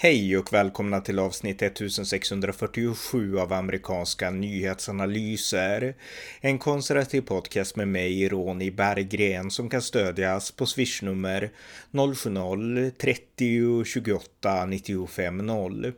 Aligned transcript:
Hej 0.00 0.38
och 0.38 0.52
välkomna 0.52 1.00
till 1.00 1.18
avsnitt 1.18 1.62
1647 1.62 3.38
av 3.38 3.52
amerikanska 3.52 4.30
nyhetsanalyser. 4.30 5.94
En 6.40 6.58
konservativ 6.58 7.20
podcast 7.20 7.76
med 7.76 7.88
mig, 7.88 8.28
Ronny 8.28 8.70
Berggren, 8.70 9.50
som 9.50 9.70
kan 9.70 9.82
stödjas 9.82 10.50
på 10.50 10.66
swishnummer 10.66 11.50
070-30 11.92 13.84
28 13.84 14.66
95 14.66 15.36
0. 15.36 15.92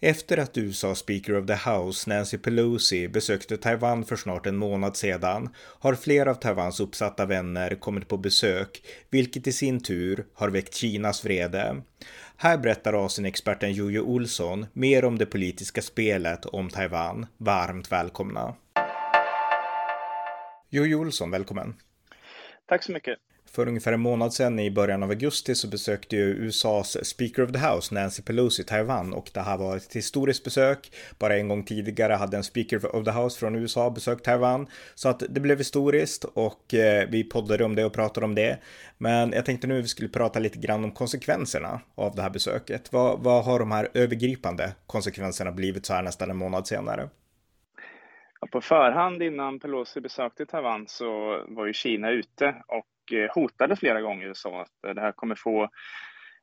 Efter 0.00 0.38
att 0.38 0.58
USA 0.58 0.94
Speaker 0.94 1.38
of 1.38 1.46
the 1.46 1.70
House 1.70 2.10
Nancy 2.10 2.38
Pelosi 2.38 3.08
besökte 3.08 3.56
Taiwan 3.56 4.04
för 4.04 4.16
snart 4.16 4.46
en 4.46 4.56
månad 4.56 4.96
sedan 4.96 5.48
har 5.56 5.94
flera 5.94 6.30
av 6.30 6.34
Taiwans 6.34 6.80
uppsatta 6.80 7.26
vänner 7.26 7.74
kommit 7.74 8.08
på 8.08 8.16
besök, 8.16 8.82
vilket 9.10 9.46
i 9.46 9.52
sin 9.52 9.80
tur 9.80 10.26
har 10.34 10.48
väckt 10.48 10.74
Kinas 10.74 11.24
vrede. 11.24 11.82
Här 12.36 12.58
berättar 12.58 13.04
Asienexperten 13.06 13.72
Jojo 13.72 14.02
Olsson 14.02 14.66
mer 14.72 15.04
om 15.04 15.18
det 15.18 15.26
politiska 15.26 15.82
spelet 15.82 16.46
om 16.46 16.68
Taiwan. 16.68 17.26
Varmt 17.36 17.92
välkomna! 17.92 18.54
Jojo 20.70 21.00
Olsson, 21.00 21.30
välkommen! 21.30 21.74
Tack 22.66 22.82
så 22.82 22.92
mycket! 22.92 23.18
För 23.54 23.68
ungefär 23.68 23.92
en 23.92 24.00
månad 24.00 24.32
sedan 24.32 24.58
i 24.58 24.70
början 24.70 25.02
av 25.02 25.10
augusti 25.10 25.54
så 25.54 25.68
besökte 25.68 26.16
ju 26.16 26.22
USAs 26.22 27.06
Speaker 27.06 27.42
of 27.42 27.52
the 27.52 27.58
House 27.58 27.94
Nancy 27.94 28.22
Pelosi 28.22 28.64
Taiwan 28.64 29.12
och 29.12 29.30
det 29.34 29.40
här 29.40 29.56
var 29.56 29.76
ett 29.76 29.96
historiskt 29.96 30.44
besök. 30.44 30.92
Bara 31.18 31.36
en 31.36 31.48
gång 31.48 31.64
tidigare 31.64 32.12
hade 32.12 32.36
en 32.36 32.44
Speaker 32.44 32.96
of 32.96 33.04
the 33.04 33.10
House 33.10 33.38
från 33.38 33.54
USA 33.54 33.90
besökt 33.90 34.24
Taiwan 34.24 34.66
så 34.94 35.08
att 35.08 35.22
det 35.28 35.40
blev 35.40 35.58
historiskt 35.58 36.24
och 36.24 36.74
eh, 36.74 37.08
vi 37.10 37.24
poddade 37.24 37.64
om 37.64 37.74
det 37.74 37.84
och 37.84 37.92
pratade 37.92 38.26
om 38.26 38.34
det. 38.34 38.58
Men 38.98 39.32
jag 39.32 39.44
tänkte 39.44 39.66
nu 39.66 39.82
vi 39.82 39.88
skulle 39.88 40.08
prata 40.08 40.38
lite 40.38 40.58
grann 40.58 40.84
om 40.84 40.92
konsekvenserna 40.92 41.80
av 41.94 42.14
det 42.14 42.22
här 42.22 42.30
besöket. 42.30 42.92
Vad, 42.92 43.20
vad 43.20 43.44
har 43.44 43.58
de 43.58 43.70
här 43.72 43.88
övergripande 43.94 44.72
konsekvenserna 44.86 45.52
blivit 45.52 45.86
så 45.86 45.94
här 45.94 46.02
nästan 46.02 46.30
en 46.30 46.36
månad 46.36 46.66
senare? 46.66 47.08
På 48.52 48.60
förhand 48.60 49.22
innan 49.22 49.58
Pelosi 49.58 50.00
besökte 50.00 50.46
Taiwan 50.46 50.84
så 50.88 51.40
var 51.48 51.66
ju 51.66 51.72
Kina 51.72 52.10
ute 52.10 52.54
och 52.68 52.86
Eh, 53.12 53.30
hotade 53.34 53.76
flera 53.76 54.00
gånger 54.00 54.30
och 54.30 54.36
sa 54.36 54.62
att 54.62 54.84
eh, 54.86 54.94
det 54.94 55.00
här 55.00 55.12
kommer 55.12 55.34
få 55.34 55.68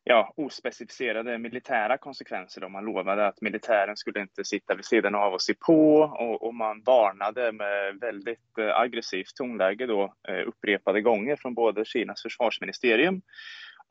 ja, 0.03 0.33
ospecificerade 0.37 1.37
militära 1.37 1.97
konsekvenser. 1.97 2.61
Då. 2.61 2.69
Man 2.69 2.85
lovade 2.85 3.27
att 3.27 3.41
militären 3.41 3.97
skulle 3.97 4.21
inte 4.21 4.43
sitta 4.43 4.75
vid 4.75 4.85
sidan 4.85 5.15
av 5.15 5.33
och 5.33 5.41
se 5.41 5.53
på 5.53 5.99
och, 5.99 6.43
och 6.47 6.55
man 6.55 6.83
varnade 6.85 7.51
med 7.51 7.99
väldigt 8.01 8.57
eh, 8.57 8.79
aggressivt 8.79 9.35
tonläge 9.35 9.85
då, 9.85 10.13
upprepade 10.45 11.01
gånger 11.01 11.35
från 11.35 11.53
både 11.53 11.85
Kinas 11.85 12.21
försvarsministerium 12.21 13.21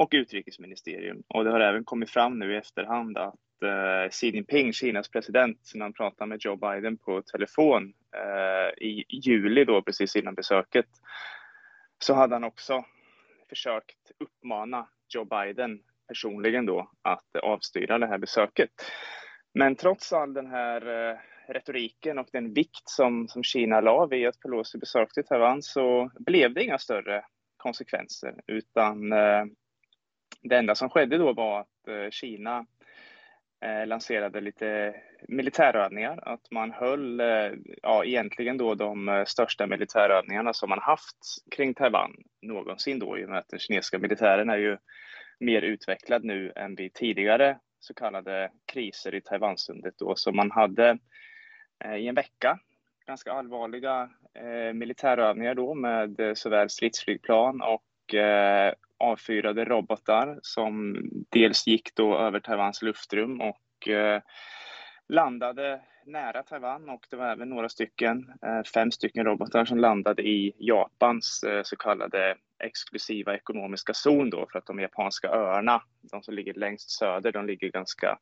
och 0.01 0.09
utrikesministerium. 0.13 1.23
Och 1.29 1.45
det 1.45 1.51
har 1.51 1.61
även 1.61 1.85
kommit 1.85 2.11
fram 2.11 2.39
nu 2.39 2.55
i 2.55 2.57
efterhand 2.57 3.19
att 3.19 3.63
eh, 3.65 4.11
Xi 4.11 4.31
Jinping, 4.31 4.73
Kinas 4.73 5.09
president, 5.09 5.71
när 5.75 5.83
han 5.83 5.93
pratade 5.93 6.29
med 6.29 6.39
Joe 6.41 6.57
Biden 6.57 6.97
på 6.97 7.23
telefon 7.23 7.93
eh, 8.17 8.85
i 8.87 9.05
juli 9.09 9.65
då 9.65 9.83
precis 9.83 10.17
innan 10.17 10.35
besöket, 10.35 10.87
så 12.03 12.15
hade 12.15 12.35
han 12.35 12.45
också 12.45 12.85
försökt 13.49 14.11
uppmana 14.19 14.89
Joe 15.15 15.25
Biden 15.25 15.83
personligen 16.09 16.67
då 16.67 16.91
att 17.03 17.37
avstyra 17.43 17.99
det 17.99 18.07
här 18.07 18.19
besöket. 18.19 18.71
Men 19.55 19.77
trots 19.77 20.13
all 20.13 20.35
den 20.35 20.47
här 20.47 21.11
eh, 21.11 21.19
retoriken 21.49 22.19
och 22.19 22.29
den 22.33 22.53
vikt 22.55 22.89
som, 22.89 23.29
som 23.29 23.43
Kina 23.43 23.81
la 23.81 24.07
vid 24.07 24.29
att 24.29 24.41
Pelosi 24.41 24.79
besökte 24.79 25.23
Taiwan 25.23 25.63
så 25.63 26.11
blev 26.15 26.55
det 26.55 26.65
inga 26.65 26.79
större 26.79 27.25
konsekvenser 27.57 28.35
utan 28.47 29.13
eh, 29.13 29.45
det 30.43 30.57
enda 30.57 30.75
som 30.75 30.91
skedde 30.91 31.19
då 31.19 31.33
var 31.33 31.61
att 31.61 31.89
eh, 31.89 32.11
Kina 32.11 32.67
eh, 33.61 33.87
lanserade 33.87 34.41
lite 34.41 34.95
militärövningar, 35.29 36.19
att 36.23 36.51
man 36.51 36.73
höll 36.73 37.21
eh, 37.21 37.51
ja, 37.83 38.05
egentligen 38.05 38.57
då 38.59 38.75
de 38.75 39.09
eh, 39.09 39.25
största 39.25 39.67
militärövningarna 39.67 40.53
som 40.53 40.69
man 40.69 40.83
haft 40.83 41.17
kring 41.51 41.75
Taiwan 41.75 42.17
någonsin 42.43 42.99
då 42.99 43.19
i 43.19 43.25
och 43.25 43.29
med 43.29 43.39
att 43.39 43.49
den 43.49 43.59
kinesiska 43.59 43.99
militären 43.99 44.51
är 44.51 44.57
ju 44.57 44.79
mer 45.41 45.63
utvecklad 45.63 46.25
nu 46.25 46.53
än 46.57 46.75
vid 46.75 46.93
tidigare 46.95 47.59
så 47.81 47.95
kallade 47.95 48.51
kriser 48.73 49.15
i 49.15 49.21
Taiwansundet 49.21 49.95
då, 49.99 50.17
som 50.17 50.37
man 50.37 50.51
hade 50.51 50.99
eh, 51.85 51.97
i 51.97 52.09
en 52.09 52.15
vecka 52.15 52.59
ganska 53.07 53.33
allvarliga 53.33 54.11
eh, 54.35 54.73
militärövningar 54.75 55.55
då 55.55 55.75
med 55.75 56.21
eh, 56.21 56.35
såväl 56.35 56.71
stridsflygplan 56.71 57.63
och 57.63 58.15
eh, 58.15 58.75
avfyrade 59.01 59.65
robotar 59.65 60.39
som 60.43 60.97
dels 61.31 61.67
gick 61.67 61.95
då 61.95 62.19
över 62.19 62.41
Taiwans 62.41 62.83
luftrum 62.83 63.41
och 63.41 63.89
eh, 63.89 64.23
landade 65.09 65.81
nära 66.07 66.43
Taiwan. 66.43 66.89
Och 66.89 67.07
det 67.11 67.17
var 67.17 67.27
även 67.27 67.49
några 67.49 67.69
stycken, 67.69 68.33
eh, 68.43 68.63
fem 68.75 68.91
stycken 68.91 69.25
robotar 69.25 69.65
som 69.65 69.79
landade 69.79 70.23
i 70.23 70.53
Japans 70.59 71.43
eh, 71.43 71.63
så 71.63 71.77
kallade 71.77 72.37
exklusiva 72.65 73.35
ekonomiska 73.35 73.95
zon 73.95 74.31
då 74.31 74.47
för 74.53 74.59
att 74.59 74.67
de 74.67 74.79
japanska 74.79 75.29
öarna, 75.29 75.83
de 76.01 76.23
som 76.23 76.35
ligger 76.35 76.55
längst 76.55 76.91
söder, 76.91 77.33
de 77.33 77.47
ligger 77.47 77.71
ganska 77.71 78.19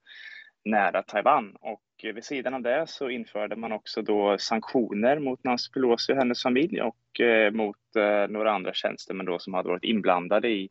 nära 0.64 1.02
Taiwan 1.02 1.56
och 1.60 1.82
vid 2.02 2.24
sidan 2.24 2.54
av 2.54 2.62
det 2.62 2.86
så 2.86 3.10
införde 3.10 3.56
man 3.56 3.72
också 3.72 4.02
då 4.02 4.38
sanktioner 4.38 5.18
mot 5.18 5.44
Nancy 5.44 5.72
Pelosi 5.72 6.12
och 6.12 6.16
hennes 6.16 6.42
familj 6.42 6.82
och 6.82 7.20
eh, 7.20 7.52
mot 7.52 7.96
eh, 7.96 8.28
några 8.28 8.52
andra 8.52 8.74
tjänstemän 8.74 9.26
då 9.26 9.38
som 9.38 9.54
hade 9.54 9.68
varit 9.68 9.84
inblandade 9.84 10.48
i, 10.48 10.68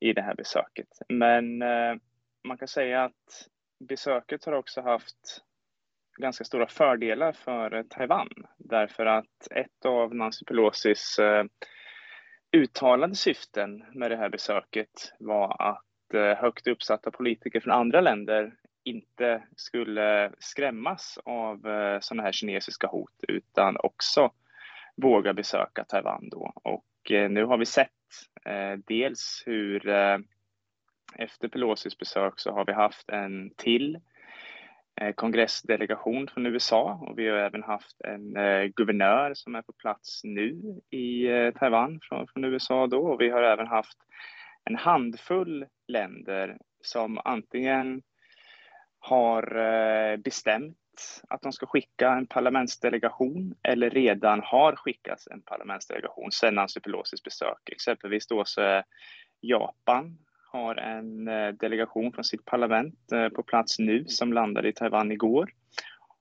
i 0.00 0.12
det 0.12 0.22
här 0.22 0.34
besöket. 0.34 0.88
Men 1.08 1.62
eh, 1.62 1.94
man 2.44 2.58
kan 2.58 2.68
säga 2.68 3.04
att 3.04 3.48
besöket 3.88 4.44
har 4.44 4.52
också 4.52 4.80
haft 4.80 5.42
ganska 6.20 6.44
stora 6.44 6.66
fördelar 6.66 7.32
för 7.32 7.82
Taiwan 7.82 8.28
därför 8.58 9.06
att 9.06 9.48
ett 9.50 9.84
av 9.84 10.14
Nancy 10.14 10.44
Pelosis 10.44 11.20
uttalade 12.56 13.14
syften 13.14 13.84
med 13.94 14.10
det 14.10 14.16
här 14.16 14.28
besöket 14.28 15.12
var 15.18 15.62
att 15.62 15.84
högt 16.38 16.66
uppsatta 16.66 17.10
politiker 17.10 17.60
från 17.60 17.72
andra 17.72 18.00
länder 18.00 18.52
inte 18.84 19.42
skulle 19.56 20.32
skrämmas 20.38 21.18
av 21.24 21.66
eh, 21.66 22.00
sådana 22.00 22.22
här 22.22 22.32
kinesiska 22.32 22.86
hot 22.86 23.24
utan 23.28 23.76
också 23.76 24.32
våga 24.96 25.32
besöka 25.34 25.84
Taiwan 25.84 26.28
då. 26.28 26.52
Och 26.54 27.10
eh, 27.10 27.30
nu 27.30 27.44
har 27.44 27.58
vi 27.58 27.66
sett 27.66 27.90
eh, 28.44 28.72
dels 28.86 29.42
hur 29.46 29.88
efter 31.16 31.48
Pelosis 31.48 31.98
besök 31.98 32.32
så 32.36 32.52
har 32.52 32.64
vi 32.64 32.72
haft 32.72 33.08
en 33.08 33.50
till 33.56 33.98
kongressdelegation 35.14 36.28
från 36.28 36.46
USA 36.46 37.00
och 37.08 37.18
vi 37.18 37.28
har 37.28 37.36
även 37.36 37.62
haft 37.62 38.00
en 38.00 38.34
guvernör 38.76 39.34
som 39.34 39.54
är 39.54 39.62
på 39.62 39.72
plats 39.72 40.20
nu 40.24 40.80
i 40.90 41.26
Taiwan 41.58 42.00
från, 42.02 42.26
från 42.28 42.44
USA 42.44 42.86
då 42.86 43.06
och 43.06 43.20
vi 43.20 43.30
har 43.30 43.42
även 43.42 43.66
haft 43.66 43.98
en 44.64 44.76
handfull 44.76 45.66
länder 45.88 46.58
som 46.80 47.20
antingen 47.24 48.02
har 49.04 49.56
eh, 49.56 50.16
bestämt 50.16 50.76
att 51.28 51.42
de 51.42 51.52
ska 51.52 51.66
skicka 51.66 52.12
en 52.12 52.26
parlamentsdelegation 52.26 53.54
eller 53.62 53.90
redan 53.90 54.40
har 54.44 54.76
skickats 54.76 55.28
en 55.30 55.42
parlamentsdelegation 55.42 56.32
sedan 56.32 56.54
Nancy 56.54 56.80
Pelosis 56.80 57.22
besök. 57.22 57.68
Exempelvis 57.72 58.26
då 58.26 58.44
så 58.44 58.60
är 58.60 58.84
Japan 59.40 60.18
har 60.52 60.74
en 60.76 61.28
eh, 61.28 61.48
delegation 61.48 62.12
från 62.12 62.24
sitt 62.24 62.44
parlament 62.44 62.98
på 63.34 63.42
plats 63.42 63.78
nu 63.78 64.04
som 64.04 64.32
landade 64.32 64.68
i 64.68 64.72
Taiwan 64.72 65.12
igår. 65.12 65.50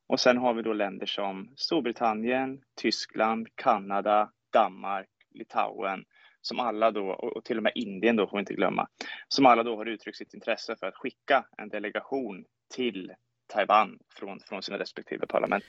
Och 0.07 0.19
sen 0.19 0.37
har 0.37 0.53
vi 0.53 0.61
då 0.61 0.73
länder 0.73 1.05
som 1.05 1.53
Storbritannien, 1.55 2.61
Tyskland, 2.81 3.47
Kanada, 3.55 4.31
Danmark, 4.53 5.09
Litauen 5.31 6.05
som 6.45 6.59
alla 6.59 6.91
då, 6.91 7.09
och 7.09 7.43
till 7.43 7.57
och 7.57 7.63
med 7.63 7.71
Indien 7.75 8.15
då 8.15 8.27
får 8.27 8.37
vi 8.37 8.39
inte 8.39 8.53
glömma, 8.53 8.87
som 9.27 9.45
alla 9.45 9.63
då 9.63 9.75
har 9.75 9.85
uttryckt 9.85 10.17
sitt 10.17 10.33
intresse 10.33 10.75
för 10.75 10.87
att 10.87 10.95
skicka 10.95 11.45
en 11.57 11.69
delegation 11.69 12.45
till 12.73 13.13
Taiwan 13.47 13.99
från, 14.15 14.39
från 14.39 14.63
sina 14.63 14.79
respektive 14.79 15.27
parlament. 15.27 15.63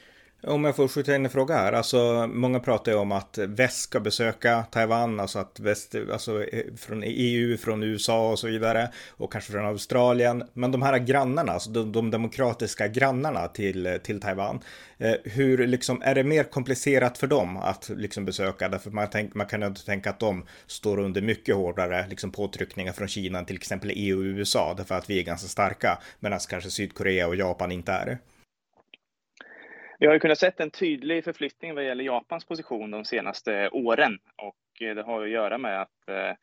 Om 0.46 0.64
jag 0.64 0.76
får 0.76 0.88
skjuta 0.88 1.14
in 1.14 1.25
en 1.25 1.31
fråga 1.31 1.55
här, 1.55 1.73
alltså 1.73 2.26
många 2.26 2.61
pratar 2.61 2.93
ju 2.93 2.99
om 2.99 3.12
att 3.12 3.38
väst 3.38 3.81
ska 3.81 4.00
besöka 4.00 4.64
Taiwan, 4.70 5.20
alltså 5.20 5.38
att 5.38 5.61
väst, 5.61 5.94
alltså 6.12 6.44
eh, 6.44 6.64
från 6.76 7.02
EU, 7.06 7.56
från 7.56 7.82
USA 7.82 8.31
och 8.31 8.38
så 8.38 8.46
vidare 8.46 8.91
och 9.11 9.32
kanske 9.32 9.52
från 9.52 9.67
Australien. 9.67 10.44
Men 10.52 10.73
de 10.73 10.82
här 10.82 10.99
grannarna, 10.99 11.52
alltså 11.52 11.70
de, 11.70 11.93
de 11.93 12.11
demokratiska 12.11 12.88
grannarna 12.88 13.49
till, 13.49 13.99
till 14.02 14.20
Taiwan, 14.20 14.61
eh, 14.99 15.14
hur 15.25 15.67
liksom 15.67 16.02
är 16.02 16.14
det 16.14 16.25
mer 16.25 16.44
komplicerat 16.44 17.19
för 17.19 17.26
dem 17.26 17.56
att 17.56 17.90
liksom 17.97 18.25
besöka? 18.25 18.69
Därför 18.69 18.90
man, 18.90 19.08
tänk, 19.12 19.35
man 19.35 19.47
kan 19.47 19.61
ju 19.61 19.67
inte 19.67 19.87
tänka 19.87 20.11
att 20.11 20.20
de 20.20 20.44
står 20.67 20.99
under 20.99 21.23
mycket 21.23 21.55
hårdare 21.55 22.06
liksom 22.08 22.31
påtryckningar 22.31 22.93
från 22.93 23.08
Kina 23.08 23.38
än 23.38 23.44
till 23.44 23.56
exempel 23.56 23.90
EU 23.94 24.19
och 24.19 24.25
USA, 24.25 24.75
därför 24.76 24.94
att 24.94 25.11
vi 25.11 25.19
är 25.19 25.23
ganska 25.23 25.49
starka, 25.49 25.99
medan 26.20 26.38
kanske 26.49 26.70
Sydkorea 26.70 27.26
och 27.26 27.37
Japan 27.37 27.73
inte 27.73 27.93
är 27.93 28.06
det. 28.06 28.19
Vi 30.04 30.08
har 30.08 30.14
ju 30.14 30.20
kunnat 30.20 30.38
sett 30.38 30.60
en 30.60 30.70
tydlig 30.70 31.24
förflyttning 31.24 31.74
vad 31.74 31.84
gäller 31.84 32.04
Japans 32.04 32.44
position 32.44 32.90
de 32.90 33.04
senaste 33.04 33.68
åren. 33.68 34.18
Och 34.36 34.82
eh, 34.82 34.94
det 34.94 35.02
har 35.02 35.22
att 35.22 35.30
göra 35.30 35.58
med 35.58 35.82
att 35.82 36.08
eh, 36.08 36.36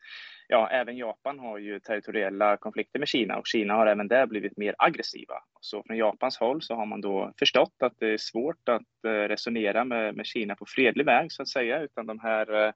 ja, 0.48 0.70
även 0.70 0.96
Japan 0.96 1.38
har 1.38 1.58
ju 1.58 1.80
territoriella 1.80 2.56
konflikter 2.56 2.98
med 2.98 3.08
Kina. 3.08 3.38
Och 3.38 3.46
Kina 3.46 3.74
har 3.74 3.86
även 3.86 4.08
där 4.08 4.26
blivit 4.26 4.56
mer 4.56 4.74
aggressiva. 4.78 5.34
Så 5.60 5.82
från 5.82 5.96
Japans 5.96 6.38
håll 6.38 6.62
så 6.62 6.74
har 6.74 6.86
man 6.86 7.00
då 7.00 7.32
förstått 7.38 7.74
att 7.80 7.98
det 7.98 8.06
är 8.06 8.18
svårt 8.18 8.68
att 8.68 9.04
eh, 9.06 9.10
resonera 9.10 9.84
med, 9.84 10.16
med 10.16 10.26
Kina 10.26 10.54
på 10.54 10.66
fredlig 10.66 11.04
väg 11.06 11.32
så 11.32 11.42
att 11.42 11.48
säga, 11.48 11.82
utan 11.82 12.06
de 12.06 12.20
här 12.20 12.72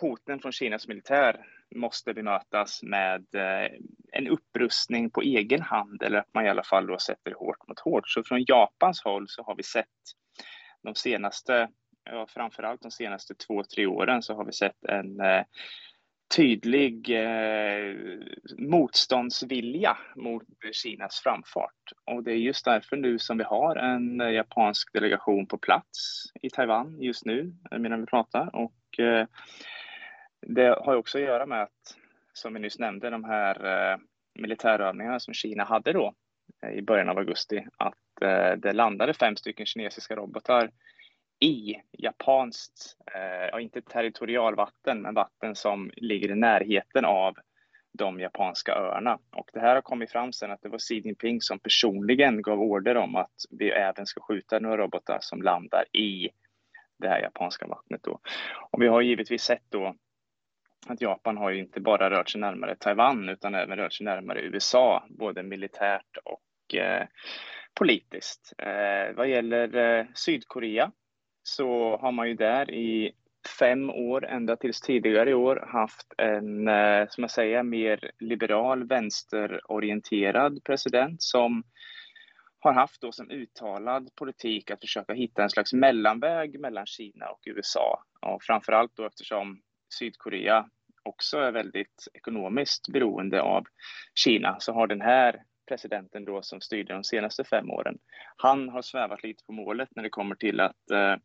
hoten 0.00 0.40
från 0.40 0.52
Kinas 0.52 0.88
militär 0.88 1.40
måste 1.74 2.14
bemötas 2.14 2.82
med 2.82 3.24
eh, 3.34 3.70
en 4.12 4.28
upprustning 4.28 5.10
på 5.10 5.22
egen 5.22 5.62
hand 5.62 6.02
eller 6.02 6.18
att 6.18 6.34
man 6.34 6.46
i 6.46 6.48
alla 6.48 6.62
fall 6.62 6.86
då 6.86 6.98
sätter 6.98 7.32
hårt 7.32 7.68
mot 7.68 7.80
hårt. 7.80 8.08
Så 8.08 8.22
från 8.22 8.44
Japans 8.48 9.02
håll 9.04 9.28
så 9.28 9.42
har 9.42 9.56
vi 9.56 9.62
sett 9.62 9.86
de 10.82 10.94
senaste, 10.94 11.68
ja, 12.04 12.26
framförallt 12.28 12.82
de 12.82 12.90
senaste 12.90 13.34
två, 13.34 13.64
tre 13.74 13.86
åren 13.86 14.22
så 14.22 14.34
har 14.34 14.44
vi 14.44 14.52
sett 14.52 14.84
en 14.84 15.20
eh, 15.20 15.42
tydlig 16.36 17.10
eh, 17.10 17.94
motståndsvilja 18.58 19.96
mot 20.16 20.42
Kinas 20.72 21.20
framfart. 21.20 21.92
Och 22.04 22.22
det 22.22 22.32
är 22.32 22.36
just 22.36 22.64
därför 22.64 22.96
nu 22.96 23.18
som 23.18 23.38
vi 23.38 23.44
har 23.44 23.76
en 23.76 24.20
eh, 24.20 24.30
japansk 24.30 24.92
delegation 24.92 25.46
på 25.46 25.58
plats 25.58 26.22
i 26.42 26.50
Taiwan 26.50 27.00
just 27.00 27.24
nu 27.24 27.54
medan 27.78 28.00
vi 28.00 28.06
pratar. 28.06 28.56
Och 28.56 28.98
eh, 28.98 29.26
det 30.46 30.78
har 30.80 30.96
också 30.96 31.18
att 31.18 31.24
göra 31.24 31.46
med 31.46 31.62
att, 31.62 31.96
som 32.32 32.54
vi 32.54 32.60
nyss 32.60 32.78
nämnde, 32.78 33.10
de 33.10 33.24
här 33.24 33.64
eh, 33.92 33.98
militärövningarna 34.34 35.20
som 35.20 35.34
Kina 35.34 35.64
hade 35.64 35.92
då 35.92 36.14
eh, 36.62 36.72
i 36.72 36.82
början 36.82 37.08
av 37.08 37.18
augusti, 37.18 37.66
att 37.76 38.22
eh, 38.22 38.52
det 38.52 38.72
landade 38.72 39.14
fem 39.14 39.36
stycken 39.36 39.66
kinesiska 39.66 40.16
robotar 40.16 40.70
i 41.40 41.74
japanskt, 41.92 42.96
ja 43.52 43.60
inte 43.60 43.82
territorialvatten, 43.82 45.02
men 45.02 45.14
vatten 45.14 45.54
som 45.54 45.90
ligger 45.96 46.30
i 46.30 46.34
närheten 46.34 47.04
av 47.04 47.36
de 47.92 48.20
japanska 48.20 48.72
öarna. 48.72 49.18
Och 49.36 49.50
det 49.52 49.60
här 49.60 49.74
har 49.74 49.82
kommit 49.82 50.12
fram 50.12 50.32
sen 50.32 50.50
att 50.50 50.62
det 50.62 50.68
var 50.68 50.78
Xi 50.78 50.94
Jinping 50.94 51.40
som 51.40 51.58
personligen 51.58 52.42
gav 52.42 52.60
order 52.60 52.96
om 52.96 53.16
att 53.16 53.34
vi 53.50 53.70
även 53.70 54.06
ska 54.06 54.20
skjuta 54.20 54.58
några 54.58 54.76
robotar 54.76 55.18
som 55.20 55.42
landar 55.42 55.84
i 55.96 56.30
det 56.98 57.08
här 57.08 57.20
japanska 57.20 57.66
vattnet 57.66 58.02
då. 58.02 58.20
Och 58.70 58.82
vi 58.82 58.86
har 58.86 59.00
givetvis 59.00 59.42
sett 59.42 59.64
då 59.68 59.94
att 60.86 61.00
Japan 61.00 61.36
har 61.36 61.50
ju 61.50 61.58
inte 61.58 61.80
bara 61.80 62.10
rört 62.10 62.30
sig 62.30 62.40
närmare 62.40 62.76
Taiwan 62.76 63.28
utan 63.28 63.54
även 63.54 63.78
rört 63.78 63.92
sig 63.92 64.04
närmare 64.04 64.40
USA, 64.40 65.04
både 65.08 65.42
militärt 65.42 66.16
och 66.24 66.74
eh, 66.74 67.06
politiskt. 67.74 68.52
Eh, 68.58 69.16
vad 69.16 69.28
gäller 69.28 69.76
eh, 69.76 70.06
Sydkorea 70.14 70.92
så 71.42 71.96
har 71.96 72.12
man 72.12 72.28
ju 72.28 72.34
där 72.34 72.70
i 72.70 73.12
fem 73.58 73.90
år, 73.90 74.26
ända 74.26 74.56
tills 74.56 74.80
tidigare 74.80 75.30
i 75.30 75.34
år, 75.34 75.68
haft 75.68 76.14
en, 76.18 76.68
eh, 76.68 77.06
som 77.08 77.22
jag 77.24 77.30
säger, 77.30 77.62
mer 77.62 78.10
liberal, 78.18 78.86
vänsterorienterad 78.88 80.64
president 80.64 81.22
som 81.22 81.62
har 82.60 82.72
haft 82.72 83.00
då 83.00 83.12
som 83.12 83.30
uttalad 83.30 84.10
politik 84.14 84.70
att 84.70 84.80
försöka 84.80 85.12
hitta 85.12 85.42
en 85.42 85.50
slags 85.50 85.72
mellanväg 85.72 86.60
mellan 86.60 86.86
Kina 86.86 87.28
och 87.28 87.40
USA. 87.46 88.04
Och 88.20 88.42
framförallt 88.42 88.96
då 88.96 89.06
eftersom 89.06 89.60
Sydkorea 89.98 90.68
också 91.02 91.38
är 91.38 91.52
väldigt 91.52 92.08
ekonomiskt 92.14 92.88
beroende 92.88 93.42
av 93.42 93.64
Kina 94.14 94.56
så 94.60 94.72
har 94.72 94.86
den 94.86 95.00
här 95.00 95.42
presidenten 95.68 96.24
då 96.24 96.42
som 96.42 96.60
styrde 96.60 96.94
de 96.94 97.04
senaste 97.04 97.44
fem 97.44 97.70
åren, 97.70 97.98
han 98.36 98.68
har 98.68 98.82
svävat 98.82 99.22
lite 99.22 99.44
på 99.44 99.52
målet 99.52 99.88
när 99.96 100.02
det 100.02 100.10
kommer 100.10 100.34
till 100.34 100.60
att 100.60 100.90
eh, 100.90 101.16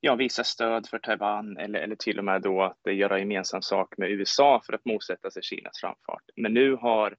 ja, 0.00 0.14
visa 0.14 0.44
stöd 0.44 0.86
för 0.86 0.98
Taiwan 0.98 1.56
eller, 1.56 1.80
eller 1.80 1.96
till 1.96 2.18
och 2.18 2.24
med 2.24 2.42
då 2.42 2.62
att 2.62 2.94
göra 2.94 3.18
gemensam 3.18 3.62
sak 3.62 3.94
med 3.98 4.10
USA 4.10 4.62
för 4.66 4.72
att 4.72 4.84
motsätta 4.84 5.30
sig 5.30 5.42
Kinas 5.42 5.80
framfart. 5.80 6.24
Men 6.36 6.54
nu 6.54 6.74
har 6.74 7.16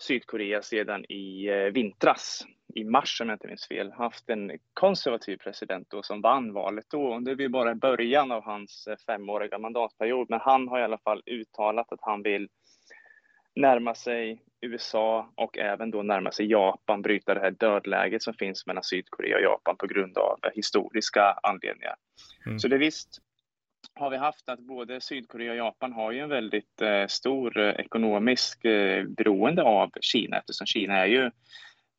Sydkorea 0.00 0.62
sedan 0.62 1.04
i 1.08 1.48
eh, 1.48 1.56
vintras, 1.56 2.46
i 2.74 2.84
mars 2.84 3.20
om 3.20 3.28
jag 3.28 3.34
inte 3.34 3.46
minns 3.46 3.68
fel, 3.68 3.92
haft 3.92 4.30
en 4.30 4.52
konservativ 4.74 5.36
president 5.36 5.90
då 5.90 6.02
som 6.02 6.20
vann 6.20 6.52
valet 6.52 6.84
då. 6.90 7.18
Det 7.20 7.44
är 7.44 7.48
bara 7.48 7.74
början 7.74 8.32
av 8.32 8.44
hans 8.44 8.86
eh, 8.86 8.96
femåriga 9.06 9.58
mandatperiod, 9.58 10.26
men 10.30 10.40
han 10.40 10.68
har 10.68 10.80
i 10.80 10.82
alla 10.82 10.98
fall 10.98 11.22
uttalat 11.26 11.92
att 11.92 12.00
han 12.02 12.22
vill 12.22 12.48
närma 13.54 13.94
sig 13.94 14.42
USA 14.60 15.32
och 15.34 15.58
även 15.58 15.90
då 15.90 16.02
närma 16.02 16.32
sig 16.32 16.46
Japan, 16.46 17.02
bryta 17.02 17.34
det 17.34 17.40
här 17.40 17.50
dödläget 17.50 18.22
som 18.22 18.34
finns 18.34 18.66
mellan 18.66 18.84
Sydkorea 18.84 19.36
och 19.36 19.42
Japan 19.42 19.76
på 19.76 19.86
grund 19.86 20.18
av 20.18 20.38
historiska 20.54 21.38
anledningar. 21.42 21.94
Mm. 22.46 22.58
Så 22.58 22.68
det 22.68 22.76
är 22.76 22.80
visst 22.80 23.18
har 24.00 24.10
vi 24.10 24.16
haft 24.16 24.48
att 24.48 24.60
både 24.60 25.00
Sydkorea 25.00 25.50
och 25.50 25.56
Japan 25.56 25.92
har 25.92 26.12
ju 26.12 26.20
en 26.20 26.28
väldigt 26.28 26.82
eh, 26.82 27.06
stor 27.06 27.58
eh, 27.58 27.70
ekonomisk 27.70 28.64
eh, 28.64 29.04
beroende 29.04 29.62
av 29.62 29.90
Kina 30.00 30.38
eftersom 30.38 30.66
Kina 30.66 30.96
är 30.98 31.06
ju 31.06 31.30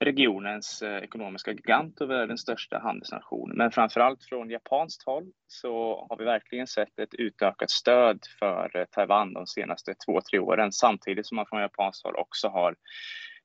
regionens 0.04 0.82
eh, 0.82 1.04
ekonomiska 1.04 1.52
gigant 1.52 2.02
och 2.02 2.10
världens 2.10 2.42
största 2.42 2.80
handelsnation. 2.80 3.52
Men 3.56 3.72
framförallt 3.72 4.24
från 4.24 4.50
japanskt 4.50 5.06
håll 5.06 5.32
så 5.48 6.06
har 6.10 6.18
vi 6.18 6.26
verkligen 6.26 6.68
sett 6.68 7.00
ett 7.00 7.14
utökat 7.14 7.70
stöd 7.70 8.20
för 8.40 8.78
eh, 8.78 8.86
Taiwan 8.92 9.34
de 9.34 9.48
senaste 9.48 9.94
två, 10.06 10.22
tre 10.22 10.40
åren 10.40 10.72
samtidigt 10.72 11.28
som 11.28 11.36
man 11.36 11.46
från 11.50 11.62
japanskt 11.62 12.06
håll 12.06 12.16
också 12.16 12.48
har 12.48 12.76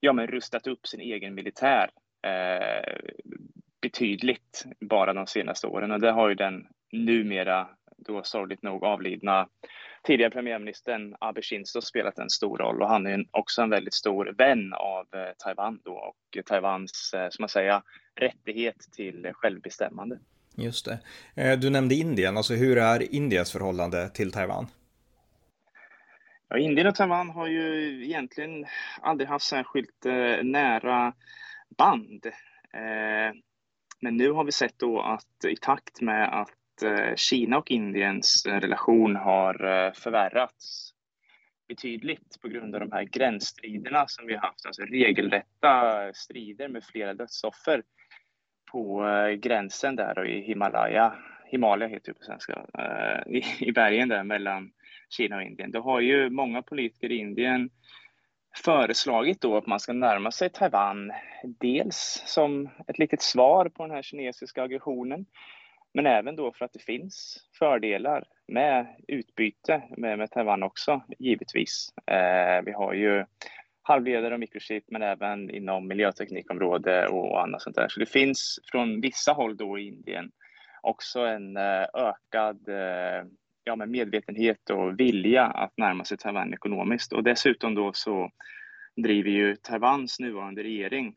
ja, 0.00 0.12
men 0.12 0.26
rustat 0.26 0.66
upp 0.66 0.86
sin 0.86 1.00
egen 1.00 1.34
militär 1.34 1.90
eh, 2.26 2.96
betydligt 3.82 4.64
bara 4.80 5.12
de 5.12 5.26
senaste 5.26 5.66
åren 5.66 5.90
och 5.90 6.00
det 6.00 6.10
har 6.10 6.28
ju 6.28 6.34
den 6.34 6.66
numera 6.92 7.68
då 7.96 8.22
sorgligt 8.22 8.62
nog 8.62 8.84
avlidna 8.84 9.48
tidigare 10.06 10.30
premiärministern 10.30 11.16
Abe 11.20 11.42
Shinzo 11.42 11.80
spelat 11.80 12.18
en 12.18 12.30
stor 12.30 12.58
roll 12.58 12.82
och 12.82 12.88
han 12.88 13.06
är 13.06 13.24
också 13.30 13.62
en 13.62 13.70
väldigt 13.70 13.94
stor 13.94 14.34
vän 14.38 14.72
av 14.72 15.06
eh, 15.14 15.32
Taiwan 15.38 15.80
då 15.84 15.92
och 15.92 16.44
Taiwans, 16.46 17.14
eh, 17.14 17.28
som 17.30 17.42
man 17.42 17.48
säger, 17.48 17.82
rättighet 18.14 18.76
till 18.92 19.30
självbestämmande. 19.34 20.18
Just 20.54 20.84
det. 20.84 20.98
Eh, 21.34 21.58
du 21.58 21.70
nämnde 21.70 21.94
Indien, 21.94 22.36
alltså 22.36 22.54
hur 22.54 22.78
är 22.78 23.14
Indiens 23.14 23.52
förhållande 23.52 24.08
till 24.08 24.32
Taiwan? 24.32 24.66
Ja, 26.48 26.58
Indien 26.58 26.86
och 26.86 26.94
Taiwan 26.94 27.30
har 27.30 27.46
ju 27.46 28.04
egentligen 28.04 28.66
aldrig 29.00 29.28
haft 29.28 29.46
särskilt 29.46 30.04
nära 30.42 31.12
band. 31.78 32.26
Men 34.00 34.16
nu 34.16 34.30
har 34.30 34.44
vi 34.44 34.52
sett 34.52 34.78
då 34.78 35.00
att 35.00 35.44
i 35.48 35.56
takt 35.56 36.00
med 36.00 36.40
att 36.40 36.50
Eh, 36.82 37.14
Kina 37.16 37.58
och 37.58 37.70
Indiens 37.70 38.46
eh, 38.46 38.60
relation 38.60 39.16
har 39.16 39.64
eh, 39.64 39.92
förvärrats 39.92 40.92
betydligt 41.68 42.40
på 42.42 42.48
grund 42.48 42.74
av 42.74 42.80
de 42.80 42.92
här 42.92 43.02
gränsstriderna 43.02 44.04
som 44.08 44.26
vi 44.26 44.34
har 44.34 44.40
haft, 44.40 44.66
alltså 44.66 44.82
regelrätta 44.82 46.12
strider 46.14 46.68
med 46.68 46.84
flera 46.84 47.14
dödsoffer 47.14 47.82
på 48.72 49.08
eh, 49.08 49.30
gränsen 49.30 49.96
där 49.96 50.18
och 50.18 50.26
i 50.26 50.40
Himalaya, 50.40 51.14
Himalaya 51.46 51.88
heter 51.88 52.12
det 52.12 52.18
på 52.18 52.24
svenska, 52.24 52.66
i 53.58 53.72
bergen 53.72 54.08
där 54.08 54.22
mellan 54.22 54.72
Kina 55.08 55.36
och 55.36 55.42
Indien. 55.42 55.70
Då 55.70 55.80
har 55.80 56.00
ju 56.00 56.30
många 56.30 56.62
politiker 56.62 57.12
i 57.12 57.16
Indien 57.16 57.70
föreslagit 58.64 59.40
då 59.40 59.56
att 59.56 59.66
man 59.66 59.80
ska 59.80 59.92
närma 59.92 60.30
sig 60.30 60.50
Taiwan, 60.50 61.12
dels 61.44 62.22
som 62.26 62.68
ett 62.88 62.98
litet 62.98 63.22
svar 63.22 63.68
på 63.68 63.82
den 63.82 63.96
här 63.96 64.02
kinesiska 64.02 64.62
aggressionen, 64.62 65.26
men 65.96 66.06
även 66.06 66.36
då 66.36 66.52
för 66.52 66.64
att 66.64 66.72
det 66.72 66.82
finns 66.82 67.38
fördelar 67.58 68.24
med 68.48 68.86
utbyte 69.08 69.82
med, 69.96 70.18
med 70.18 70.30
Taiwan 70.30 70.62
också, 70.62 71.02
givetvis. 71.18 71.88
Eh, 72.06 72.64
vi 72.64 72.72
har 72.72 72.92
ju 72.94 73.24
halvledare 73.82 74.34
och 74.34 74.40
mikrochip, 74.40 74.84
men 74.90 75.02
även 75.02 75.50
inom 75.50 75.88
miljöteknikområde 75.88 77.06
och 77.06 77.42
annat 77.42 77.62
sånt 77.62 77.76
där. 77.76 77.88
Så 77.88 78.00
det 78.00 78.06
finns 78.06 78.58
från 78.70 79.00
vissa 79.00 79.32
håll 79.32 79.56
då 79.56 79.78
i 79.78 79.88
Indien 79.88 80.30
också 80.82 81.20
en 81.20 81.56
eh, 81.56 81.86
ökad 81.94 82.68
eh, 82.68 83.24
ja, 83.64 83.76
med 83.76 83.88
medvetenhet 83.88 84.70
och 84.70 85.00
vilja 85.00 85.44
att 85.44 85.72
närma 85.76 86.04
sig 86.04 86.18
Taiwan 86.18 86.54
ekonomiskt. 86.54 87.12
Och 87.12 87.22
dessutom 87.22 87.74
då 87.74 87.92
så 87.92 88.30
driver 88.96 89.30
ju 89.30 89.56
Taiwans 89.56 90.20
nuvarande 90.20 90.62
regering 90.62 91.14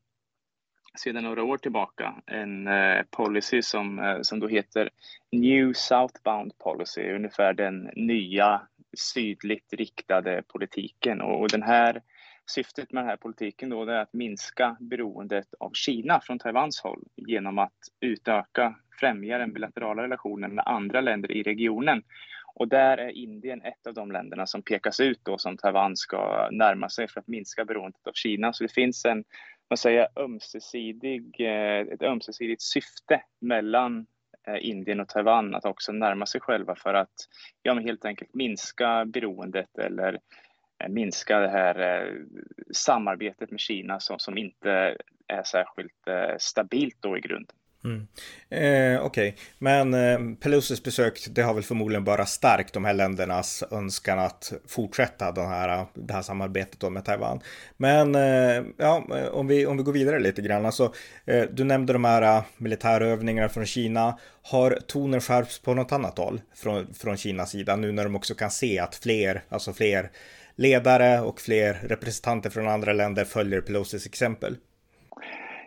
sedan 0.98 1.24
några 1.24 1.43
år 1.43 1.58
tillbaka 1.58 2.13
en 2.25 2.67
eh, 2.67 3.01
policy 3.10 3.62
som, 3.62 4.00
eh, 4.00 4.22
som 4.22 4.39
då 4.39 4.48
heter 4.48 4.89
New 5.31 5.74
Southbound 5.74 6.58
Policy, 6.58 7.12
ungefär 7.12 7.53
den 7.53 7.89
nya 7.96 8.62
sydligt 8.98 9.74
riktade 9.74 10.43
politiken. 10.48 11.22
Och, 11.22 11.41
och 11.41 11.50
den 11.50 11.63
här 11.63 12.01
syftet 12.50 12.91
med 12.91 13.03
den 13.03 13.10
här 13.10 13.17
politiken 13.17 13.69
då 13.69 13.84
är 13.84 13.88
att 13.88 14.13
minska 14.13 14.77
beroendet 14.79 15.48
av 15.60 15.72
Kina 15.74 16.19
från 16.24 16.39
Taiwans 16.39 16.81
håll 16.81 17.03
genom 17.15 17.60
att 17.60 17.77
utöka, 18.00 18.75
främja 19.00 19.38
den 19.38 19.53
bilaterala 19.53 20.03
relationen 20.03 20.55
med 20.55 20.67
andra 20.67 21.01
länder 21.01 21.31
i 21.31 21.43
regionen. 21.43 22.03
Och 22.55 22.67
där 22.67 22.98
är 22.98 23.10
Indien 23.10 23.62
ett 23.62 23.88
av 23.88 23.93
de 23.93 24.12
länderna 24.12 24.46
som 24.46 24.62
pekas 24.62 25.00
ut 25.00 25.19
då 25.24 25.38
som 25.38 25.58
Taiwan 25.58 25.96
ska 25.96 26.50
närma 26.51 26.89
sig 26.89 27.08
för 27.08 27.19
att 27.19 27.27
minska 27.27 27.65
beroendet 27.65 28.08
av 28.08 28.12
Kina. 28.13 28.53
Så 28.53 28.63
det 28.63 28.74
finns 28.74 29.05
en 29.05 29.24
man 29.69 29.77
säga, 29.77 30.07
ömsesidig, 30.15 31.35
eh, 31.39 31.79
ett 31.93 32.01
ömsesidigt 32.01 32.61
syfte 32.61 33.23
mellan 33.41 34.05
eh, 34.47 34.69
Indien 34.69 34.99
och 34.99 35.07
Taiwan 35.07 35.55
att 35.55 35.65
också 35.65 35.91
närma 35.91 36.25
sig 36.25 36.41
själva 36.41 36.75
för 36.75 36.93
att 36.93 37.13
ja, 37.63 37.73
men 37.73 37.83
helt 37.83 38.05
enkelt 38.05 38.33
minska 38.33 39.05
beroendet 39.05 39.77
eller 39.77 40.19
eh, 40.83 40.89
minska 40.89 41.39
det 41.39 41.49
här 41.49 42.07
samarbetet 42.71 43.51
med 43.51 43.59
Kina 43.59 43.99
som, 43.99 44.19
som 44.19 44.38
inte 44.38 44.97
är 45.27 45.43
särskilt 45.43 46.07
stabilt 46.38 46.97
då 46.99 47.17
i 47.17 47.21
grunden. 47.21 47.55
Mm. 47.86 48.07
Eh, 48.50 49.01
Okej, 49.01 49.29
okay. 49.29 49.33
men 49.57 49.93
eh, 49.93 50.36
Pelosis 50.39 50.83
besök, 50.83 51.27
det 51.29 51.41
har 51.41 51.53
väl 51.53 51.63
förmodligen 51.63 52.03
bara 52.03 52.25
stärkt 52.25 52.74
de 52.74 52.86
här 52.86 52.93
ländernas 52.93 53.63
önskan 53.71 54.19
att 54.19 54.53
fortsätta 54.67 55.31
den 55.31 55.50
här, 55.50 55.86
det 55.93 56.13
här 56.13 56.21
samarbetet 56.21 56.79
då 56.79 56.89
med 56.89 57.05
Taiwan. 57.05 57.39
Men 57.77 58.15
eh, 58.15 58.63
ja, 58.77 59.03
om 59.31 59.48
vi, 59.48 59.65
om 59.65 59.77
vi 59.77 59.83
går 59.83 59.93
vidare 59.93 60.19
lite 60.19 60.41
grann, 60.41 60.65
alltså, 60.65 60.93
eh, 61.25 61.43
du 61.51 61.63
nämnde 61.63 61.93
de 61.93 62.05
här 62.05 62.21
eh, 62.21 62.43
militärövningarna 62.57 63.50
från 63.50 63.65
Kina. 63.65 64.19
Har 64.41 64.79
tonen 64.88 65.21
skärpts 65.21 65.59
på 65.59 65.74
något 65.74 65.91
annat 65.91 66.17
håll 66.17 66.41
från, 66.55 66.93
från 66.93 67.17
Kinas 67.17 67.51
sida 67.51 67.75
nu 67.75 67.91
när 67.91 68.03
de 68.03 68.15
också 68.15 68.36
kan 68.36 68.51
se 68.51 68.79
att 68.79 68.95
fler, 68.95 69.43
alltså 69.50 69.74
fler 69.74 70.12
ledare 70.55 71.21
och 71.21 71.41
fler 71.41 71.74
representanter 71.74 72.50
från 72.50 72.67
andra 72.67 72.93
länder 72.93 73.25
följer 73.25 73.62
Pelosis 73.62 74.05
exempel? 74.05 74.57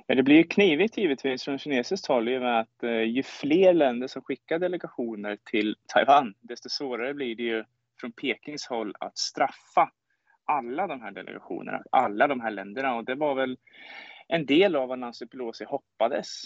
Ja, 0.06 0.14
det 0.14 0.22
blir 0.22 0.36
ju 0.36 0.44
knivigt 0.44 0.98
givetvis 0.98 1.44
från 1.44 1.58
kinesiskt 1.58 2.06
håll 2.06 2.28
i 2.28 2.36
och 2.38 2.42
med 2.42 2.60
att 2.60 2.82
eh, 2.82 3.02
ju 3.02 3.22
fler 3.22 3.74
länder 3.74 4.06
som 4.06 4.22
skickar 4.22 4.58
delegationer 4.58 5.38
till 5.44 5.76
Taiwan, 5.86 6.34
desto 6.40 6.68
svårare 6.68 7.14
blir 7.14 7.36
det 7.36 7.42
ju 7.42 7.64
från 8.00 8.12
Pekings 8.12 8.66
håll 8.66 8.94
att 9.00 9.18
straffa 9.18 9.90
alla 10.44 10.86
de 10.86 11.00
här 11.00 11.10
delegationerna, 11.10 11.82
alla 11.90 12.28
de 12.28 12.40
här 12.40 12.50
länderna. 12.50 12.94
Och 12.94 13.04
det 13.04 13.14
var 13.14 13.34
väl 13.34 13.58
en 14.28 14.46
del 14.46 14.76
av 14.76 14.88
vad 14.88 14.98
Nancy 14.98 15.26
Pelosi 15.26 15.64
hoppades 15.64 16.42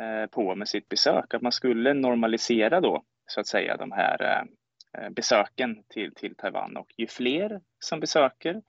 eh, 0.00 0.30
på 0.30 0.54
med 0.54 0.68
sitt 0.68 0.88
besök, 0.88 1.34
att 1.34 1.42
man 1.42 1.52
skulle 1.52 1.94
normalisera 1.94 2.80
då, 2.80 3.02
så 3.26 3.40
att 3.40 3.46
säga, 3.46 3.76
de 3.76 3.92
här 3.92 4.22
eh, 4.22 5.02
eh 5.02 5.10
besöken 5.10 5.82
till, 5.88 6.14
till 6.14 6.34
Taiwan. 6.34 6.76
Och 6.76 6.94
ju 6.96 7.06
fler 7.06 7.60
som 7.78 8.00
besöker, 8.00 8.62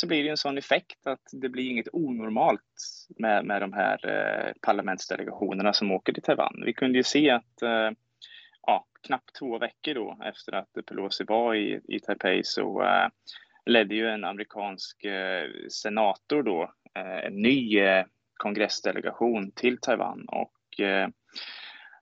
så 0.00 0.06
blir 0.06 0.24
det 0.24 0.30
en 0.30 0.36
sån 0.36 0.58
effekt 0.58 1.06
att 1.06 1.22
det 1.32 1.48
blir 1.48 1.70
inget 1.70 1.88
onormalt 1.92 2.62
med, 3.18 3.44
med 3.44 3.62
de 3.62 3.72
här 3.72 4.08
eh, 4.08 4.52
parlamentsdelegationerna 4.62 5.72
som 5.72 5.92
åker 5.92 6.12
till 6.12 6.22
Taiwan. 6.22 6.62
Vi 6.64 6.72
kunde 6.72 6.98
ju 6.98 7.02
se 7.02 7.30
att 7.30 7.62
eh, 7.62 7.90
ja, 8.66 8.86
knappt 9.06 9.34
två 9.38 9.58
veckor 9.58 9.94
då 9.94 10.18
efter 10.24 10.52
att 10.52 10.68
Pelosi 10.86 11.24
var 11.24 11.54
i, 11.54 11.80
i 11.88 12.00
Taipei 12.00 12.44
så 12.44 12.82
eh, 12.82 13.08
ledde 13.66 13.94
ju 13.94 14.08
en 14.08 14.24
amerikansk 14.24 15.04
eh, 15.04 15.50
senator 15.70 16.42
då 16.42 16.72
eh, 16.94 17.24
en 17.26 17.42
ny 17.42 17.78
eh, 17.78 18.04
kongressdelegation 18.36 19.52
till 19.52 19.78
Taiwan 19.80 20.24
och 20.28 20.54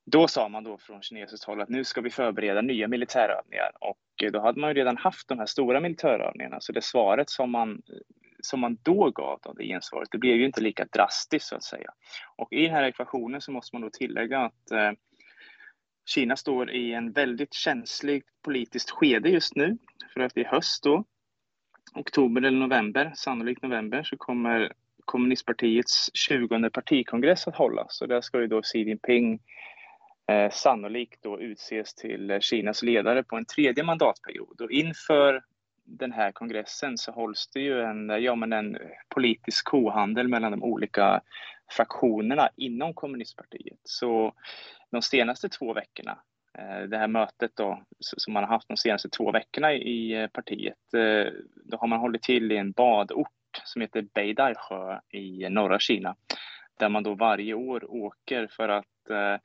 då 0.07 0.29
sa 0.29 0.49
man 0.49 0.65
då 0.65 0.79
från 0.79 1.03
kinesiskt 1.03 1.45
håll 1.45 1.61
att 1.61 1.69
nu 1.69 1.85
ska 1.85 2.01
vi 2.01 2.11
förbereda 2.11 2.61
nya 2.61 2.89
militärövningar 2.89 3.71
och 3.81 3.99
då 4.19 4.41
hade 4.41 4.61
man 4.61 4.71
ju 4.71 4.75
redan 4.75 4.97
haft 4.97 5.29
de 5.29 5.39
här 5.39 5.47
stora 5.47 5.81
militärövningarna. 5.81 6.61
Så 6.61 6.73
det 6.73 6.83
svaret 6.83 7.31
som 7.31 7.51
man 7.51 7.83
som 8.41 8.61
man 8.61 8.79
då 8.83 9.11
gav 9.11 9.41
då, 9.43 9.53
det 9.53 9.65
gensvaret, 9.65 10.09
det 10.13 10.19
blev 10.19 10.37
ju 10.37 10.47
inte 10.47 10.61
lika 10.61 10.85
drastiskt 10.85 11.47
så 11.47 11.57
att 11.57 11.65
säga. 11.65 11.91
Och 12.37 12.53
i 12.53 12.63
den 12.63 12.75
här 12.75 12.85
ekvationen 12.85 13.41
så 13.41 13.53
måste 13.53 13.75
man 13.77 13.83
då 13.83 13.91
tillägga 13.91 14.41
att 14.41 14.71
eh, 14.71 14.93
Kina 16.07 16.37
står 16.37 16.71
i 16.71 16.93
en 16.93 17.13
väldigt 17.13 17.55
känslig 17.55 18.23
politiskt 18.43 18.91
skede 18.91 19.29
just 19.29 19.57
nu. 19.57 19.79
För 20.15 20.21
att 20.21 20.37
i 20.37 20.45
höst 20.45 20.83
då, 20.83 21.05
oktober 21.95 22.43
eller 22.43 22.59
november, 22.59 23.13
sannolikt 23.15 23.63
november, 23.63 24.03
så 24.03 24.17
kommer 24.17 24.73
kommunistpartiets 25.05 26.11
20 26.15 26.71
partikongress 26.71 27.49
att 27.49 27.57
hållas 27.57 28.01
och 28.01 28.09
där 28.09 28.21
ska 28.21 28.41
ju 28.41 28.47
då 28.47 28.63
Xi 28.63 28.79
Jinping 28.79 29.41
eh, 30.29 30.51
sannolikt 30.51 31.23
då 31.23 31.41
utses 31.41 31.95
till 31.95 32.31
eh, 32.31 32.41
Kinas 32.41 32.83
ledare 32.83 33.23
på 33.23 33.37
en 33.37 33.45
tredje 33.45 33.85
mandatperiod. 33.85 34.61
Och 34.61 34.71
inför 34.71 35.43
den 35.85 36.13
här 36.13 36.33
kongressen 36.33 36.99
så 36.99 37.13
hålls 37.13 37.49
det 37.55 37.61
ju 37.61 37.81
en, 37.81 38.09
ja, 38.09 38.35
men 38.35 38.53
en 38.53 38.79
politisk 39.09 39.65
kohandel 39.65 40.29
mellan 40.29 40.53
de 40.53 40.63
olika 40.63 41.21
fraktionerna 41.71 42.49
inom 42.57 42.95
kommunistpartiet. 42.95 43.79
Så 43.85 44.33
de 44.91 45.03
senaste 45.03 45.49
två 45.49 45.73
veckorna, 45.73 46.19
eh, 46.59 46.83
det 46.89 46.99
här 46.99 47.09
mötet 47.09 47.51
då, 47.55 47.83
som 48.01 48.33
man 48.33 48.45
har 48.45 48.51
haft 48.51 48.69
de 48.69 48.77
senaste 48.77 49.09
två 49.09 49.33
veckorna 49.33 49.73
i 49.73 50.23
eh, 50.23 50.27
partiet, 50.27 50.95
eh, 50.95 51.33
då 51.65 51.77
har 51.77 51.87
man 51.87 52.01
hållit 52.01 52.23
till 52.23 52.53
i 52.53 52.57
en 52.57 52.73
badort 52.73 53.29
som 53.65 53.83
heter 53.83 54.03
Beidaisjö 54.15 55.01
i 55.11 55.49
norra 55.49 55.79
Kina, 55.79 56.17
där 56.79 56.89
man 56.89 57.03
då 57.03 57.15
varje 57.15 57.55
år 57.55 57.91
åker 57.91 58.47
för 58.47 58.69
att 58.69 59.11
eh, 59.11 59.37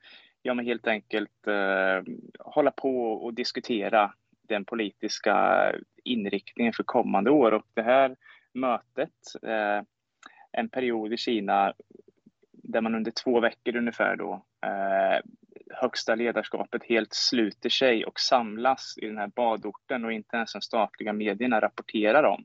ja, 0.42 0.54
men 0.54 0.64
helt 0.64 0.86
enkelt 0.86 1.46
eh, 1.46 2.14
hålla 2.38 2.70
på 2.70 3.12
och 3.12 3.34
diskutera 3.34 4.14
den 4.48 4.64
politiska 4.64 5.66
inriktningen 6.04 6.72
för 6.72 6.82
kommande 6.82 7.30
år. 7.30 7.52
Och 7.52 7.66
det 7.74 7.82
här 7.82 8.16
mötet, 8.54 9.10
eh, 9.42 9.82
en 10.52 10.68
period 10.68 11.12
i 11.12 11.16
Kina 11.16 11.72
där 12.52 12.80
man 12.80 12.94
under 12.94 13.10
två 13.10 13.40
veckor 13.40 13.76
ungefär 13.76 14.16
då 14.16 14.44
eh, 14.66 15.20
högsta 15.70 16.14
ledarskapet 16.14 16.84
helt 16.84 17.14
sluter 17.14 17.68
sig 17.68 18.04
och 18.04 18.20
samlas 18.20 18.94
i 18.96 19.06
den 19.06 19.18
här 19.18 19.28
badorten 19.28 20.04
och 20.04 20.12
inte 20.12 20.36
ens 20.36 20.52
de 20.52 20.60
statliga 20.60 21.12
medierna 21.12 21.60
rapporterar 21.60 22.22
om 22.22 22.44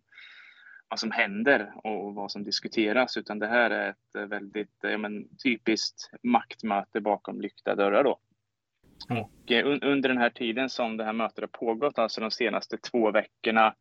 vad 0.89 0.99
som 0.99 1.11
händer 1.11 1.71
och 1.83 2.15
vad 2.15 2.31
som 2.31 2.43
diskuteras, 2.43 3.17
utan 3.17 3.39
det 3.39 3.47
här 3.47 3.69
är 3.69 3.89
ett 3.89 4.29
väldigt 4.29 4.77
ja, 4.81 4.97
men, 4.97 5.27
typiskt 5.43 6.09
maktmöte 6.23 7.01
bakom 7.01 7.41
lyckta 7.41 7.75
dörrar. 7.75 8.03
Då. 8.03 8.19
Mm. 9.09 9.23
Och 9.23 9.51
eh, 9.51 9.67
un 9.67 9.83
under 9.83 10.09
den 10.09 10.17
här 10.17 10.29
tiden 10.29 10.69
som 10.69 10.97
det 10.97 11.03
här 11.03 11.13
mötet 11.13 11.39
har 11.39 11.47
pågått, 11.47 11.99
alltså 11.99 12.21
de 12.21 12.31
senaste 12.31 12.77
två 12.77 13.11
veckorna 13.11 13.75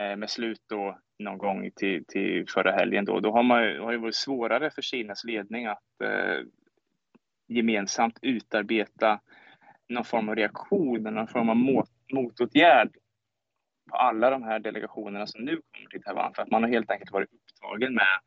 eh, 0.00 0.16
med 0.16 0.30
slut 0.30 0.62
då 0.66 0.98
någon 1.18 1.38
gång 1.38 1.70
till, 1.76 2.04
till 2.04 2.44
förra 2.48 2.72
helgen, 2.72 3.04
då, 3.04 3.20
då 3.20 3.32
har, 3.32 3.42
man, 3.42 3.58
har 3.58 3.92
det 3.92 3.98
varit 3.98 4.14
svårare 4.14 4.70
för 4.70 4.82
Kinas 4.82 5.24
ledning 5.24 5.66
att 5.66 6.00
eh, 6.04 6.44
gemensamt 7.46 8.18
utarbeta 8.22 9.20
någon 9.88 10.04
form 10.04 10.28
av 10.28 10.36
reaktion, 10.36 11.02
någon 11.02 11.28
form 11.28 11.48
av 11.48 11.56
mot, 11.56 11.90
motåtgärd 12.12 12.96
på 13.92 13.98
alla 13.98 14.30
de 14.30 14.42
här 14.42 14.58
delegationerna 14.58 15.26
som 15.26 15.44
nu 15.44 15.60
kommer 15.74 15.90
till 15.90 16.02
Taiwan 16.02 16.34
för 16.34 16.42
att 16.42 16.50
man 16.50 16.62
har 16.62 16.70
helt 16.70 16.90
enkelt 16.90 17.12
varit 17.12 17.30
upptagen 17.32 17.94
med 17.94 18.20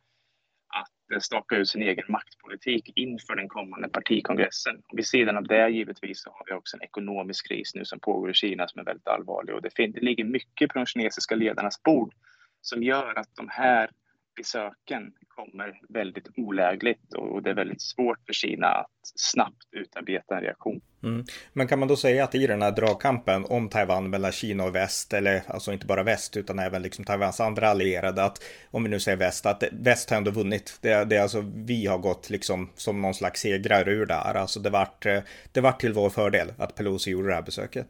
att 0.68 1.14
eh, 1.14 1.20
staka 1.20 1.56
ut 1.56 1.70
sin 1.70 1.82
egen 1.82 2.06
maktpolitik 2.08 2.94
inför 2.96 3.36
den 3.36 3.50
kommande 3.50 3.90
partikongressen. 3.90 4.76
Och 4.92 4.98
vid 4.98 5.08
sidan 5.08 5.38
av 5.38 5.44
det 5.44 5.70
givetvis 5.70 6.24
så 6.24 6.30
har 6.30 6.46
vi 6.46 6.54
också 6.54 6.78
en 6.78 6.84
ekonomisk 6.84 7.48
kris 7.48 7.76
nu 7.76 7.86
som 7.86 8.00
pågår 8.00 8.30
i 8.30 8.34
Kina 8.34 8.68
som 8.68 8.80
är 8.80 8.86
väldigt 8.86 9.08
allvarlig 9.08 9.56
och 9.56 9.62
det, 9.62 9.88
det 9.88 10.02
ligger 10.02 10.24
mycket 10.24 10.70
på 10.70 10.80
de 10.80 10.86
kinesiska 10.86 11.36
ledarnas 11.36 11.84
bord 11.84 12.14
som 12.62 12.84
gör 12.84 13.20
att 13.20 13.36
de 13.36 13.50
här 13.50 13.90
besöken 14.36 15.14
kommer 15.28 15.80
väldigt 15.90 16.28
olägligt 16.38 17.14
och 17.14 17.44
det 17.44 17.50
är 17.50 17.54
väldigt 17.54 17.82
svårt 17.82 18.20
för 18.26 18.34
Kina 18.34 18.68
att 18.68 18.92
snabbt 19.16 19.68
utarbeta 19.72 20.36
en 20.36 20.42
reaktion. 20.42 20.82
Mm. 21.04 21.26
Men 21.54 21.68
kan 21.68 21.80
man 21.80 21.88
då 21.88 21.96
säga 21.96 22.24
att 22.24 22.36
i 22.36 22.48
den 22.48 22.62
här 22.62 22.72
dragkampen 22.72 23.46
om 23.46 23.70
Taiwan 23.70 24.10
mellan 24.10 24.32
Kina 24.32 24.64
och 24.64 24.76
väst, 24.76 25.14
eller 25.14 25.44
alltså 25.48 25.74
inte 25.74 25.86
bara 25.86 26.04
väst 26.04 26.38
utan 26.38 26.60
även 26.60 26.82
liksom 26.82 27.06
Taiwans 27.06 27.40
andra 27.40 27.70
allierade, 27.70 28.24
att 28.24 28.44
om 28.72 28.84
vi 28.84 28.90
nu 28.90 29.00
säger 29.00 29.18
väst, 29.18 29.46
att 29.46 29.64
väst 29.72 30.10
har 30.10 30.18
ändå 30.18 30.32
vunnit. 30.32 30.78
Det, 30.82 31.06
det 31.06 31.16
är 31.18 31.22
alltså 31.22 31.46
vi 31.56 31.86
har 31.86 31.98
gått 31.98 32.30
liksom 32.30 32.70
som 32.76 33.02
någon 33.02 33.14
slags 33.14 33.42
segrare 33.42 33.92
ur 33.92 34.06
det 34.06 34.14
här. 34.14 34.36
Alltså 34.36 34.60
det 34.60 34.70
vart, 34.70 35.06
eh, 35.06 35.20
det 35.52 35.62
vart 35.62 35.82
till 35.82 35.94
vår 35.94 36.10
fördel 36.10 36.54
att 36.58 36.76
Pelosi 36.76 37.12
gjorde 37.12 37.28
det 37.28 37.36
här 37.36 37.42
besöket. 37.42 37.88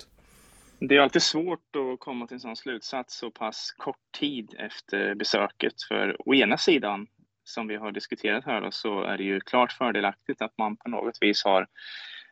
Det 0.79 0.95
är 0.95 1.01
alltid 1.01 1.21
svårt 1.21 1.75
att 1.75 1.99
komma 1.99 2.27
till 2.27 2.35
en 2.35 2.39
sån 2.39 2.55
slutsats 2.55 3.17
så 3.17 3.31
pass 3.31 3.71
kort 3.77 4.11
tid 4.19 4.55
efter 4.57 5.15
besöket. 5.15 5.73
För 5.87 6.29
å 6.29 6.35
ena 6.35 6.57
sidan, 6.57 7.07
som 7.43 7.67
vi 7.67 7.75
har 7.75 7.91
diskuterat 7.91 8.45
här, 8.45 8.61
då, 8.61 8.71
så 8.71 9.03
är 9.03 9.17
det 9.17 9.23
ju 9.23 9.39
klart 9.39 9.71
fördelaktigt 9.71 10.41
att 10.41 10.57
man 10.57 10.77
på 10.77 10.89
något 10.89 11.17
vis 11.21 11.43
har 11.43 11.67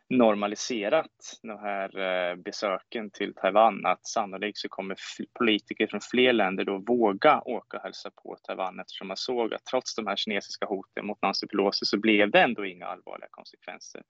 normaliserat 0.08 1.40
de 1.42 1.58
här 1.58 1.98
eh, 1.98 2.36
besöken 2.36 3.10
till 3.10 3.34
Taiwan. 3.34 3.86
Att 3.86 4.06
sannolikt 4.06 4.58
så 4.58 4.68
kommer 4.68 4.96
politiker 5.38 5.86
från 5.86 6.00
fler 6.00 6.32
länder 6.32 6.64
då 6.64 6.78
våga 6.78 7.40
åka 7.40 7.76
och 7.76 7.82
hälsa 7.82 8.10
på 8.10 8.36
Taiwan 8.42 8.80
eftersom 8.80 9.08
man 9.08 9.16
såg 9.16 9.54
att 9.54 9.64
trots 9.64 9.94
de 9.94 10.06
här 10.06 10.16
kinesiska 10.16 10.66
hoten 10.66 11.06
mot 11.06 11.22
Nancy 11.22 11.46
Pelosi 11.46 11.86
så 11.86 11.98
blev 11.98 12.30
det 12.30 12.40
ändå 12.40 12.66
inga 12.66 12.86
allvarliga 12.86 13.28
konsekvenser. 13.30 14.02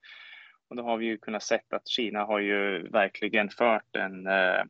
Och 0.69 0.75
då 0.75 0.83
har 0.83 0.97
vi 0.97 1.05
ju 1.05 1.17
kunnat 1.17 1.43
se 1.43 1.59
att 1.69 1.87
Kina 1.87 2.23
har 2.23 2.39
ju 2.39 2.89
verkligen 2.89 3.49
fört 3.49 3.95
en 3.95 4.27
eh, 4.27 4.63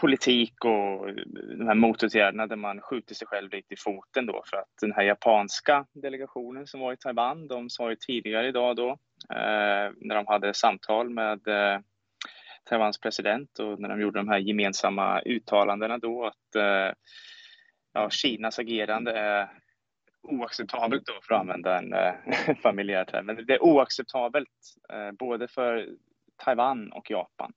politik 0.00 0.64
och 0.64 1.14
de 1.58 1.66
här 1.66 1.74
motåtgärderna 1.74 2.46
där 2.46 2.56
man 2.56 2.80
skjuter 2.80 3.14
sig 3.14 3.26
själv 3.26 3.50
lite 3.52 3.74
i 3.74 3.76
foten 3.76 4.26
då. 4.26 4.42
För 4.50 4.56
att 4.56 4.68
den 4.80 4.92
här 4.92 5.02
japanska 5.02 5.86
delegationen 5.92 6.66
som 6.66 6.80
var 6.80 6.92
i 6.92 6.96
Taiwan, 6.96 7.48
de 7.48 7.70
sa 7.70 7.90
ju 7.90 7.96
tidigare 7.96 8.48
idag 8.48 8.76
då 8.76 8.90
eh, 9.30 9.92
när 9.96 10.14
de 10.14 10.26
hade 10.26 10.54
samtal 10.54 11.10
med 11.10 11.48
eh, 11.48 11.80
Taiwans 12.64 13.00
president 13.00 13.58
och 13.58 13.80
när 13.80 13.88
de 13.88 14.00
gjorde 14.00 14.18
de 14.18 14.28
här 14.28 14.38
gemensamma 14.38 15.20
uttalandena 15.20 15.98
då 15.98 16.26
att 16.26 16.54
eh, 16.56 16.94
ja, 17.92 18.10
Kinas 18.10 18.58
agerande 18.58 19.12
är 19.12 19.61
oacceptabelt 20.22 21.06
då 21.06 21.12
för 21.22 21.34
att 21.34 21.40
använda 21.40 21.78
en 21.78 21.92
äh, 21.92 22.56
familjär 22.62 23.04
term. 23.04 23.26
Men 23.26 23.46
det 23.46 23.54
är 23.54 23.62
oacceptabelt 23.62 24.48
äh, 24.92 25.12
både 25.12 25.48
för 25.48 25.88
Taiwan 26.36 26.92
och 26.92 27.10
Japan. 27.10 27.52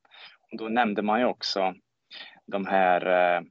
Och 0.51 0.57
då 0.57 0.67
nämnde 0.67 1.01
man 1.01 1.19
ju 1.19 1.25
också 1.25 1.73
de 2.45 2.65
här 2.65 3.35
äh, 3.35 3.41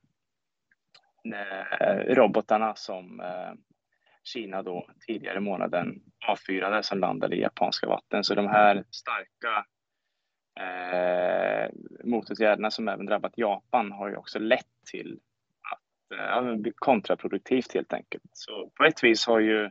robotarna 2.15 2.75
som 2.75 3.23
Kina 4.25 4.63
då 4.63 4.87
tidigare 5.07 5.37
i 5.37 5.41
månaden 5.41 6.03
avfyrade 6.29 6.83
som 6.83 6.99
landade 6.99 7.37
i 7.37 7.41
japanska 7.41 7.87
vatten. 7.87 8.25
Så 8.25 8.35
de 8.35 8.47
här 8.47 8.85
starka 8.91 9.67
eh, 10.61 11.71
motåtgärderna 12.05 12.71
som 12.71 12.89
även 12.89 13.07
drabbat 13.07 13.39
Japan 13.39 13.93
har 13.93 14.09
ju 14.09 14.17
också 14.17 14.39
lett 14.39 14.67
till 14.91 15.21
Eh, 16.15 16.25
ja, 16.25 16.57
kontraproduktivt 16.75 17.75
helt 17.75 17.93
enkelt. 17.93 18.31
Så 18.33 18.71
på 18.75 18.85
ett 18.85 19.05
vis 19.05 19.27
har 19.27 19.41
ju 19.41 19.71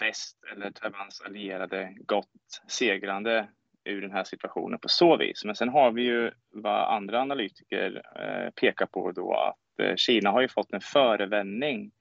väst 0.00 0.38
eller 0.52 0.70
Taiwans 0.70 1.20
allierade 1.20 1.94
gått 1.98 2.62
segrande 2.68 3.48
ur 3.84 4.02
den 4.02 4.12
här 4.12 4.24
situationen 4.24 4.78
på 4.78 4.88
så 4.88 5.16
vis. 5.16 5.44
Men 5.44 5.54
sen 5.54 5.68
har 5.68 5.92
vi 5.92 6.02
ju 6.02 6.30
vad 6.50 6.94
andra 6.94 7.20
analytiker 7.20 8.02
eh, 8.16 8.50
pekar 8.50 8.86
på 8.86 9.12
då 9.12 9.34
att 9.34 9.86
eh, 9.86 9.96
Kina 9.96 10.30
har 10.30 10.40
ju 10.40 10.48
fått 10.48 10.72
en 10.72 10.80
förevändning 10.80 11.92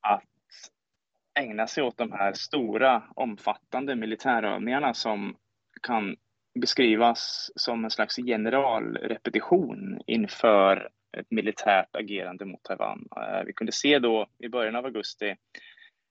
att 0.00 0.24
ägna 1.38 1.66
sig 1.66 1.82
åt 1.82 1.98
de 1.98 2.12
här 2.12 2.32
stora 2.32 3.02
omfattande 3.14 3.96
militärövningarna 3.96 4.94
som 4.94 5.36
kan 5.82 6.16
beskrivas 6.60 7.50
som 7.54 7.84
en 7.84 7.90
slags 7.90 8.16
generalrepetition 8.16 10.00
inför 10.06 10.88
ett 11.12 11.30
militärt 11.30 11.96
agerande 11.96 12.44
mot 12.44 12.62
Taiwan. 12.62 13.08
Eh, 13.16 13.44
vi 13.46 13.52
kunde 13.52 13.72
se 13.72 13.98
då 13.98 14.26
i 14.38 14.48
början 14.48 14.76
av 14.76 14.84
augusti 14.84 15.36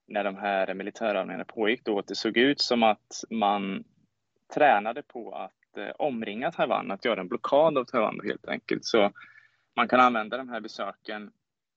när 0.07 0.23
de 0.23 0.35
här 0.35 0.73
militärövningarna 0.73 1.45
pågick 1.45 1.85
då 1.85 1.99
att 1.99 2.07
det 2.07 2.15
såg 2.15 2.37
ut 2.37 2.61
som 2.61 2.83
att 2.83 3.23
man 3.29 3.83
tränade 4.53 5.03
på 5.03 5.31
att 5.35 5.77
eh, 5.77 5.91
omringa 5.99 6.51
Taiwan, 6.51 6.91
att 6.91 7.05
göra 7.05 7.21
en 7.21 7.27
blockad 7.27 7.77
av 7.77 7.85
Taiwan 7.85 8.19
helt 8.23 8.47
enkelt. 8.47 8.85
Så 8.85 9.11
man 9.75 9.87
kan 9.87 9.99
använda 9.99 10.37
de 10.37 10.49
här 10.49 10.59
besöken 10.59 11.31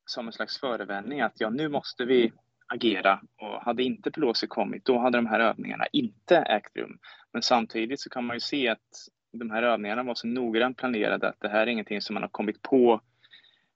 som 0.07 0.27
en 0.27 0.33
slags 0.33 0.61
förevändning 0.61 1.21
att 1.21 1.41
ja, 1.41 1.51
nu 1.51 1.69
måste 1.69 2.05
vi 2.05 2.33
agera 2.67 3.21
och 3.37 3.63
hade 3.63 3.83
inte 3.83 4.11
Pelosi 4.11 4.47
kommit, 4.47 4.85
då 4.85 4.99
hade 4.99 5.19
de 5.19 5.27
här 5.27 5.41
övningarna 5.41 5.85
inte 5.93 6.37
ägt 6.37 6.77
rum. 6.77 6.99
Men 7.33 7.43
samtidigt 7.43 8.01
så 8.01 8.11
kan 8.11 8.25
man 8.25 8.37
ju 8.37 8.41
se 8.41 8.69
att 8.69 9.09
de 9.33 9.51
här 9.51 9.63
övningarna 9.63 10.03
var 10.03 10.15
så 10.15 10.27
noggrant 10.27 10.77
planerade 10.77 11.29
att 11.29 11.41
det 11.41 11.49
här 11.49 11.61
är 11.61 11.67
ingenting 11.67 12.01
som 12.01 12.15
man 12.15 12.23
har 12.23 12.31
kommit 12.31 12.63
på 12.63 13.01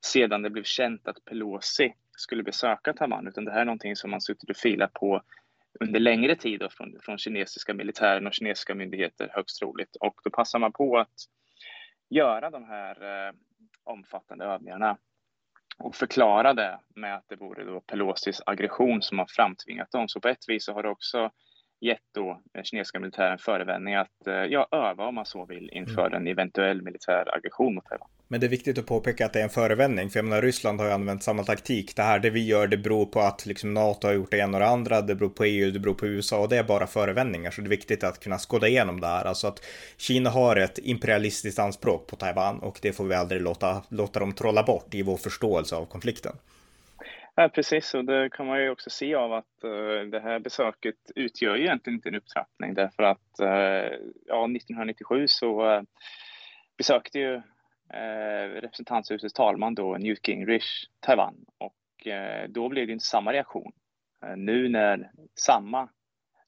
sedan 0.07 0.43
det 0.43 0.51
blev 0.51 0.63
känt 0.63 1.09
att 1.09 1.25
Pelosi 1.25 1.95
skulle 2.17 2.43
besöka 2.43 2.93
Taiwan, 2.93 3.29
utan 3.29 3.45
det 3.45 3.53
här 3.53 3.61
är 3.61 3.65
någonting 3.65 3.97
som 3.97 4.11
man 4.11 4.21
suttit 4.21 4.51
och 4.51 4.57
filat 4.57 4.93
på 4.93 5.23
under 5.81 6.01
längre 6.01 6.37
tid 6.37 6.61
då, 6.61 6.69
från, 6.71 7.01
från 7.03 7.19
kinesiska 7.19 7.75
militären 7.75 8.27
och 8.27 8.35
kinesiska 8.35 8.75
myndigheter 8.75 9.31
högst 9.33 9.59
troligt. 9.59 9.97
Och 10.01 10.21
då 10.25 10.31
passar 10.31 10.59
man 10.59 10.73
på 10.73 10.99
att 10.99 11.15
göra 12.11 12.51
de 12.51 12.65
här 12.65 13.27
eh, 13.29 13.33
omfattande 13.85 14.45
övningarna 14.45 14.99
och 15.79 15.95
förklara 15.95 16.55
det 16.55 16.79
med 16.95 17.17
att 17.17 17.29
det 17.29 17.37
vore 17.37 17.65
då 17.65 17.81
Pelosis 17.81 18.43
aggression 18.47 19.03
som 19.03 19.19
har 19.19 19.27
framtvingat 19.27 19.91
dem. 19.91 20.09
Så 20.09 20.21
på 20.21 20.29
ett 20.29 20.49
vis 20.49 20.65
så 20.65 20.73
har 20.73 20.83
det 20.83 20.89
också 20.89 21.31
gett 21.81 21.99
då 22.15 22.43
den 22.55 22.65
kinesiska 22.65 23.01
militären 23.01 23.39
förevändning 23.39 23.95
att 23.95 24.27
eh, 24.27 24.35
ja, 24.35 24.69
öva 24.73 25.07
om 25.07 25.15
man 25.15 25.27
så 25.27 25.47
vill 25.47 25.71
inför 25.73 26.07
mm. 26.07 26.15
en 26.15 26.27
eventuell 26.27 26.83
militär 26.83 27.37
aggression 27.37 27.75
mot 27.75 27.85
Taiwan. 27.85 28.09
Men 28.29 28.41
det 28.41 28.47
är 28.47 28.49
viktigt 28.49 28.79
att 28.79 28.87
påpeka 28.87 29.27
att 29.27 29.33
det 29.33 29.39
är 29.39 29.45
en 29.45 29.51
förevändning, 29.51 30.11
för 30.11 30.19
jag 30.19 30.25
menar 30.25 30.43
Ryssland 30.43 30.81
har 30.81 30.87
ju 30.87 30.93
använt 30.93 31.23
samma 31.23 31.45
taktik. 31.45 31.97
Det 31.97 32.03
här 32.03 32.19
det 32.19 32.31
vi 32.31 32.47
gör, 32.47 32.67
det 32.67 32.77
beror 32.77 33.07
på 33.07 33.21
att 33.21 33.47
liksom 33.47 33.75
NATO 33.75 34.07
har 34.07 34.15
gjort 34.15 34.31
det 34.31 34.39
ena 34.39 34.59
och 34.59 34.61
det 34.61 34.69
andra, 34.69 35.01
det 35.01 35.15
beror 35.15 35.29
på 35.29 35.45
EU, 35.45 35.71
det 35.71 35.79
beror 35.79 35.95
på 35.95 36.07
USA 36.07 36.39
och 36.39 36.49
det 36.49 36.57
är 36.57 36.65
bara 36.65 36.87
förevändningar. 36.87 37.51
Så 37.51 37.61
det 37.61 37.67
är 37.67 37.71
viktigt 37.71 38.05
att 38.05 38.21
kunna 38.21 38.39
skåda 38.39 38.69
igenom 38.69 39.01
det 39.01 39.07
här. 39.07 39.25
Alltså 39.25 39.47
att 39.47 39.65
Kina 39.97 40.31
har 40.31 40.57
ett 40.57 40.79
imperialistiskt 40.79 41.59
anspråk 41.59 42.07
på 42.07 42.17
Taiwan 42.17 42.59
och 42.59 42.79
det 42.83 42.93
får 42.93 43.05
vi 43.05 43.15
aldrig 43.15 43.43
låta, 43.43 43.83
låta 43.89 44.21
dem 44.21 44.33
trolla 44.33 44.63
bort 44.63 44.95
i 44.95 45.03
vår 45.03 45.17
förståelse 45.17 45.77
av 45.77 45.85
konflikten. 45.85 46.33
Ja, 47.39 47.49
precis, 47.49 47.95
och 47.95 48.05
det 48.05 48.31
kan 48.31 48.47
man 48.47 48.63
ju 48.63 48.71
också 48.71 48.91
se 48.91 49.15
av 49.15 49.33
att 49.33 49.65
uh, 49.65 50.11
det 50.11 50.21
här 50.21 50.39
besöket 50.39 50.97
utgör 51.15 51.57
ju 51.57 51.63
egentligen 51.63 51.95
inte 51.95 52.09
en 52.09 52.15
upptrappning 52.15 52.75
därför 52.75 53.03
att 53.03 53.41
uh, 53.41 53.99
ja, 54.27 54.45
1997 54.45 55.25
så 55.29 55.77
uh, 55.77 55.83
besökte 56.79 57.19
ju 57.19 57.43
representanthusets 58.61 59.35
talman 59.35 59.75
då 59.75 59.97
Newt 59.97 60.29
Gingrich 60.29 60.85
Taiwan 61.01 61.35
och 61.59 62.07
då 62.49 62.69
blev 62.69 62.87
det 62.87 62.93
inte 62.93 63.05
samma 63.05 63.33
reaktion. 63.33 63.73
nu 64.37 64.69
när 64.69 65.11
samma 65.35 65.89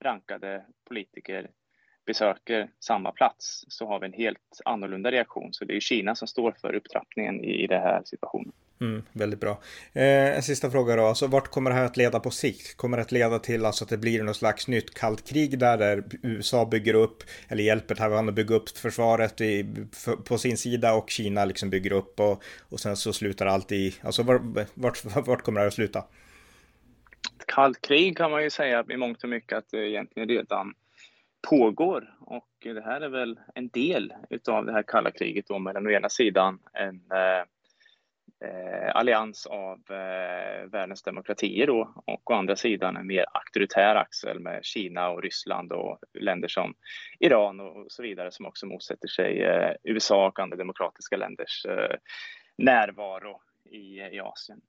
rankade 0.01 0.65
politiker 0.89 1.51
besöker 2.07 2.71
samma 2.81 3.13
plats 3.13 3.65
så 3.69 3.87
har 3.87 4.01
vi 4.01 4.07
en 4.07 4.13
helt 4.13 4.61
annorlunda 4.65 5.11
reaktion. 5.11 5.53
Så 5.53 5.65
det 5.65 5.77
är 5.77 5.81
Kina 5.81 6.15
som 6.15 6.29
står 6.29 6.53
för 6.61 6.75
upptrappningen 6.75 7.45
i, 7.45 7.65
i 7.65 7.67
den 7.67 7.83
här 7.83 8.03
situationen. 8.05 8.53
Mm, 8.81 9.03
väldigt 9.13 9.41
bra. 9.41 9.51
Eh, 9.93 10.37
en 10.37 10.43
sista 10.43 10.71
fråga 10.71 10.97
då, 10.97 11.07
alltså 11.07 11.27
vart 11.27 11.49
kommer 11.49 11.71
det 11.71 11.77
här 11.77 11.85
att 11.85 11.97
leda 11.97 12.21
på 12.21 12.31
sikt? 12.31 12.77
Kommer 12.77 12.97
det 12.97 13.03
att 13.03 13.13
leda 13.13 13.39
till 13.39 13.65
alltså 13.65 13.85
att 13.85 13.91
det 13.91 13.99
blir 13.99 14.23
något 14.23 14.37
slags 14.37 14.69
nytt 14.69 14.95
kallt 14.95 15.29
krig 15.29 15.59
där, 15.59 15.79
där 15.79 16.05
USA 16.23 16.65
bygger 16.65 16.95
upp 16.95 17.23
eller 17.49 17.65
hjälper 17.65 17.95
Taiwan 17.95 18.29
att 18.29 18.35
bygga 18.35 18.55
upp 18.55 18.69
försvaret 18.69 19.41
i, 19.41 19.75
för, 19.93 20.17
på 20.17 20.39
sin 20.39 20.57
sida 20.57 20.95
och 20.95 21.11
Kina 21.11 21.45
liksom 21.45 21.71
bygger 21.71 21.93
upp 21.93 22.21
och, 22.21 22.43
och 22.69 22.81
sen 22.81 22.97
så 22.97 23.13
slutar 23.13 23.47
allt 23.47 23.73
i, 23.73 23.95
alltså 24.03 24.23
vart, 24.23 24.43
vart, 24.75 25.05
vart 25.27 25.43
kommer 25.43 25.61
det 25.61 25.63
här 25.63 25.69
att 25.69 25.75
sluta? 25.75 25.99
Ett 27.41 27.47
kallt 27.47 27.81
krig 27.81 28.17
kan 28.17 28.31
man 28.31 28.43
ju 28.43 28.51
säga 28.51 28.85
i 28.89 28.97
mångt 28.97 29.23
och 29.23 29.29
mycket 29.29 29.59
att 29.59 29.71
det 29.71 29.89
egentligen 29.89 30.29
redan 30.29 30.75
pågår 31.51 32.15
och 32.21 32.49
det 32.61 32.85
här 32.85 33.01
är 33.01 33.09
väl 33.09 33.39
en 33.55 33.69
del 33.69 34.15
utav 34.31 34.67
det 34.67 34.73
här 34.73 34.83
kalla 34.83 35.11
kriget 35.11 35.47
då 35.49 35.59
mellan 35.59 35.87
å 35.87 35.91
ena 35.91 36.09
sidan 36.09 36.59
en 36.73 36.95
eh, 36.95 37.45
eh, 38.45 38.97
allians 38.97 39.47
av 39.47 39.79
eh, 39.91 40.71
världens 40.71 41.03
demokratier 41.03 41.67
då 41.67 41.95
och 42.07 42.31
å 42.31 42.35
andra 42.35 42.57
sidan 42.57 42.97
en 42.97 43.07
mer 43.07 43.25
auktoritär 43.33 43.95
axel 43.95 44.41
med 44.41 44.65
Kina 44.65 45.09
och 45.09 45.23
Ryssland 45.23 45.73
och 45.73 45.99
länder 46.15 46.49
som 46.49 46.75
Iran 47.19 47.61
och 47.61 47.87
så 47.89 48.03
vidare 48.03 48.31
som 48.31 48.47
också 48.47 48.67
motsätter 48.67 49.09
sig 49.09 49.43
eh, 49.43 49.73
USA 49.85 50.27
och 50.27 50.39
andra 50.39 50.57
demokratiska 50.57 51.17
länders 51.17 51.67
eh, 51.67 51.97
närvaro 52.59 53.41
i, 53.71 53.99
i 53.99 54.21
Asien. 54.21 54.61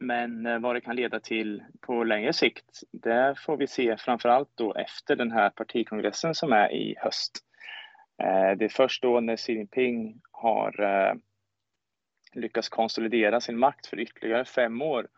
Men 0.00 0.46
eh, 0.46 0.58
vad 0.58 0.76
det 0.76 0.80
kan 0.80 0.96
leda 0.96 1.20
till 1.20 1.62
på 1.80 2.04
längre 2.04 2.32
sikt, 2.32 2.80
det 2.92 3.34
får 3.38 3.56
vi 3.56 3.66
se 3.66 3.96
framför 3.96 4.28
allt 4.28 4.50
då 4.54 4.74
efter 4.74 5.16
den 5.16 5.30
här 5.30 5.50
partikongressen 5.50 6.34
som 6.34 6.52
är 6.52 6.72
i 6.72 6.94
höst. 6.98 7.38
Eh, 8.22 8.56
det 8.58 8.64
är 8.64 8.68
först 8.68 9.02
då 9.02 9.20
när 9.20 9.36
Xi 9.36 9.52
Jinping 9.52 10.20
har 10.32 10.80
eh, 10.80 11.14
lyckas 12.32 12.68
konsolidera 12.68 13.40
sin 13.40 13.58
makt 13.58 13.86
för 13.86 14.00
ytterligare 14.00 14.44
fem 14.44 14.82
år 14.82 15.08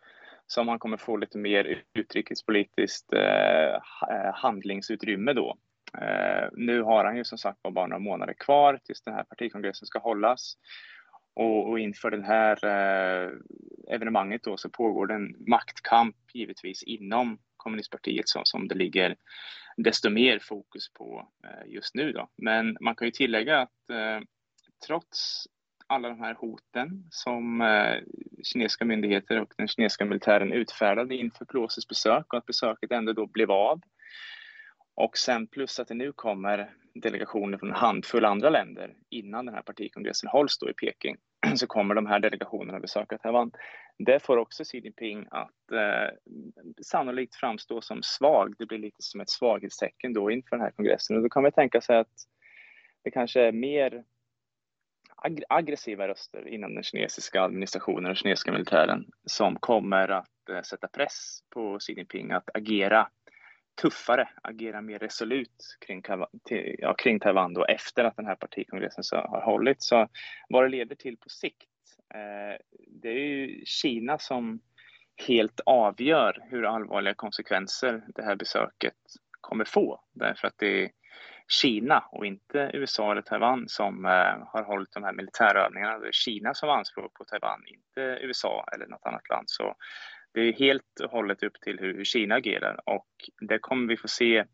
som 0.47 0.69
han 0.69 0.79
kommer 0.79 0.97
få 0.97 1.17
lite 1.17 1.39
mer 1.39 1.83
utrikespolitiskt 1.95 3.13
eh, 3.13 3.75
eh, 4.11 4.35
handlingsutrymme 4.35 5.33
då. 5.33 5.57
Eh, 5.99 6.49
nu 6.53 6.83
har 6.83 7.05
han 7.05 7.17
ju 7.17 7.25
som 7.25 7.39
sagt 7.39 7.63
bara 7.63 7.87
några 7.87 7.99
månader 7.99 8.33
kvar 8.33 8.81
tills 8.85 9.03
den 9.03 9.15
här 9.15 9.25
partikongressen 9.25 9.87
ska 9.87 9.99
hållas. 9.99 10.57
Och, 11.35 11.71
och 11.71 11.79
inför 11.79 12.11
det 12.11 12.23
här 12.23 12.65
eh, 12.65 13.31
evenemanget 13.89 14.43
då 14.43 14.57
så 14.57 14.71
pågår 14.71 15.07
det 15.07 15.15
en 15.15 15.35
maktkamp 15.47 16.17
givetvis 16.35 16.83
inom 16.83 17.39
kommunistpartiet 17.57 18.29
som, 18.29 18.43
som 18.45 18.69
det 18.69 18.75
ligger 18.75 19.17
desto 19.77 20.11
mer 20.11 20.39
fokus 20.39 20.93
på 20.93 21.29
eh, 21.45 21.73
just 21.73 21.95
nu. 21.95 22.13
Då. 22.13 22.29
Men 22.37 22.77
man 22.81 22.95
kan 22.95 23.07
ju 23.07 23.13
tillägga 23.13 23.59
att 23.61 23.91
eh, 23.91 24.21
trots 24.87 25.47
alla 25.93 26.09
de 26.09 26.21
här 26.21 26.35
hoten 26.35 27.05
som 27.11 27.61
eh, 27.61 27.97
kinesiska 28.43 28.85
myndigheter 28.85 29.41
och 29.41 29.55
den 29.57 29.69
kinesiska 29.69 30.05
militären 30.05 30.53
utfärdade 30.53 31.17
inför 31.17 31.45
Pelosi's 31.45 31.89
besök 31.89 32.33
och 32.33 32.39
att 32.39 32.47
besöket 32.47 32.93
ändå 32.93 33.13
då 33.13 33.27
blev 33.27 33.51
av. 33.51 33.81
Och 34.95 35.17
sen 35.19 35.47
plus 35.47 35.81
att 35.81 35.89
det 35.89 35.95
nu 35.95 36.13
kommer 36.13 36.75
delegationer 36.95 37.59
från 37.59 37.69
en 37.69 37.75
handfull 37.75 38.25
andra 38.25 38.51
länder 38.51 38.95
innan 39.11 39.47
den 39.47 39.55
här 39.55 39.63
partikongressen 39.63 40.29
hålls 40.29 40.59
då 40.59 40.71
i 40.71 40.75
Peking 40.75 41.17
så 41.55 41.67
kommer 41.67 41.95
de 41.95 42.07
här 42.07 42.21
delegationerna 42.21 42.81
besöka 42.81 43.19
Taiwan. 43.19 43.51
Det 43.99 44.23
får 44.23 44.37
också 44.37 44.65
Xi 44.65 44.79
Jinping 44.79 45.27
att 45.31 45.73
eh, 45.73 46.15
sannolikt 46.83 47.35
framstå 47.35 47.81
som 47.81 48.03
svag. 48.03 48.55
Det 48.59 48.67
blir 48.67 48.79
lite 48.79 49.03
som 49.03 49.21
ett 49.21 49.31
svaghetstecken 49.31 50.13
då 50.13 50.31
inför 50.31 50.57
den 50.57 50.61
här 50.61 50.71
kongressen 50.71 51.17
och 51.17 51.23
då 51.23 51.29
kan 51.29 51.43
man 51.43 51.53
tänka 51.53 51.81
sig 51.81 51.97
att 51.97 52.13
det 53.05 53.11
kanske 53.11 53.41
är 53.41 53.53
mer 53.53 54.05
ag 55.25 55.43
aggressiva 55.49 56.09
röster 56.09 56.49
inom 56.49 56.75
den 56.75 56.83
kinesiska 56.83 57.43
administrationen 57.43 58.11
och 58.11 58.17
kinesiska 58.17 58.53
militären 58.53 59.07
som 59.27 59.57
kommer 59.57 60.09
att 60.09 60.49
eh, 60.51 60.63
sätta 60.63 60.89
press 60.89 61.41
på 61.51 61.79
Xi 61.79 61.93
Jinping 61.93 62.33
att 62.33 62.51
agera 62.55 63.09
tuffare, 63.81 64.29
agera 64.43 64.81
mer 64.81 64.99
resolut 64.99 65.79
kring, 65.87 66.03
till, 66.45 66.77
ja, 66.79 66.95
kring 66.95 67.21
Taiwan 67.21 67.55
då 67.55 67.65
efter 67.65 68.05
att 68.05 68.17
den 68.17 68.27
här 68.27 68.35
partikongressen 68.35 69.05
så 69.05 69.17
har 69.17 69.43
hållits. 69.43 69.87
Så 69.89 70.09
vad 70.49 70.65
det 70.65 70.69
leder 70.69 70.97
till 70.97 71.17
på 71.17 71.29
sikt, 71.29 71.69
eh, 72.15 72.61
det 72.87 73.09
är 73.09 73.15
ju 73.15 73.63
Kina 73.65 74.19
som 74.19 74.61
helt 75.27 75.61
avgör 75.67 76.39
hur 76.51 76.65
allvarliga 76.67 77.15
konsekvenser 77.15 78.03
det 78.15 78.23
här 78.23 78.37
besöket 78.37 78.97
kommer 79.41 79.65
få. 79.65 80.01
Därför 80.13 80.49
att 80.49 80.59
det 80.59 80.85
är 80.85 80.91
Kina 81.49 82.05
och 82.11 82.27
inte 82.27 82.71
USA 82.75 83.13
eller 83.13 83.23
Taiwan 83.23 83.69
som 83.69 84.05
eh, 84.05 84.47
har 84.47 84.63
hållit 84.63 84.93
de 84.93 85.05
här 85.05 85.13
militärövningarna. 85.13 85.99
Det 85.99 86.09
är 86.09 86.13
Kina 86.13 86.55
som 86.55 86.69
har 86.69 86.77
anspråk 86.77 87.15
på 87.15 87.25
Taiwan, 87.25 87.63
inte 87.67 88.01
USA 88.01 88.65
eller 88.73 88.87
något 88.87 89.07
annat 89.07 89.29
land. 89.29 89.45
Så 89.47 89.75
det 90.35 90.41
är 90.41 90.53
helt 90.53 91.01
och 91.05 91.11
hållet 91.11 91.43
upp 91.43 91.61
till 91.61 91.79
hur 91.79 92.05
Kina 92.05 92.35
agerar 92.35 92.81
och 92.89 93.09
det 93.41 93.59
kommer 93.59 93.89
vi 93.89 93.97
få 93.97 94.09
se 94.09 94.45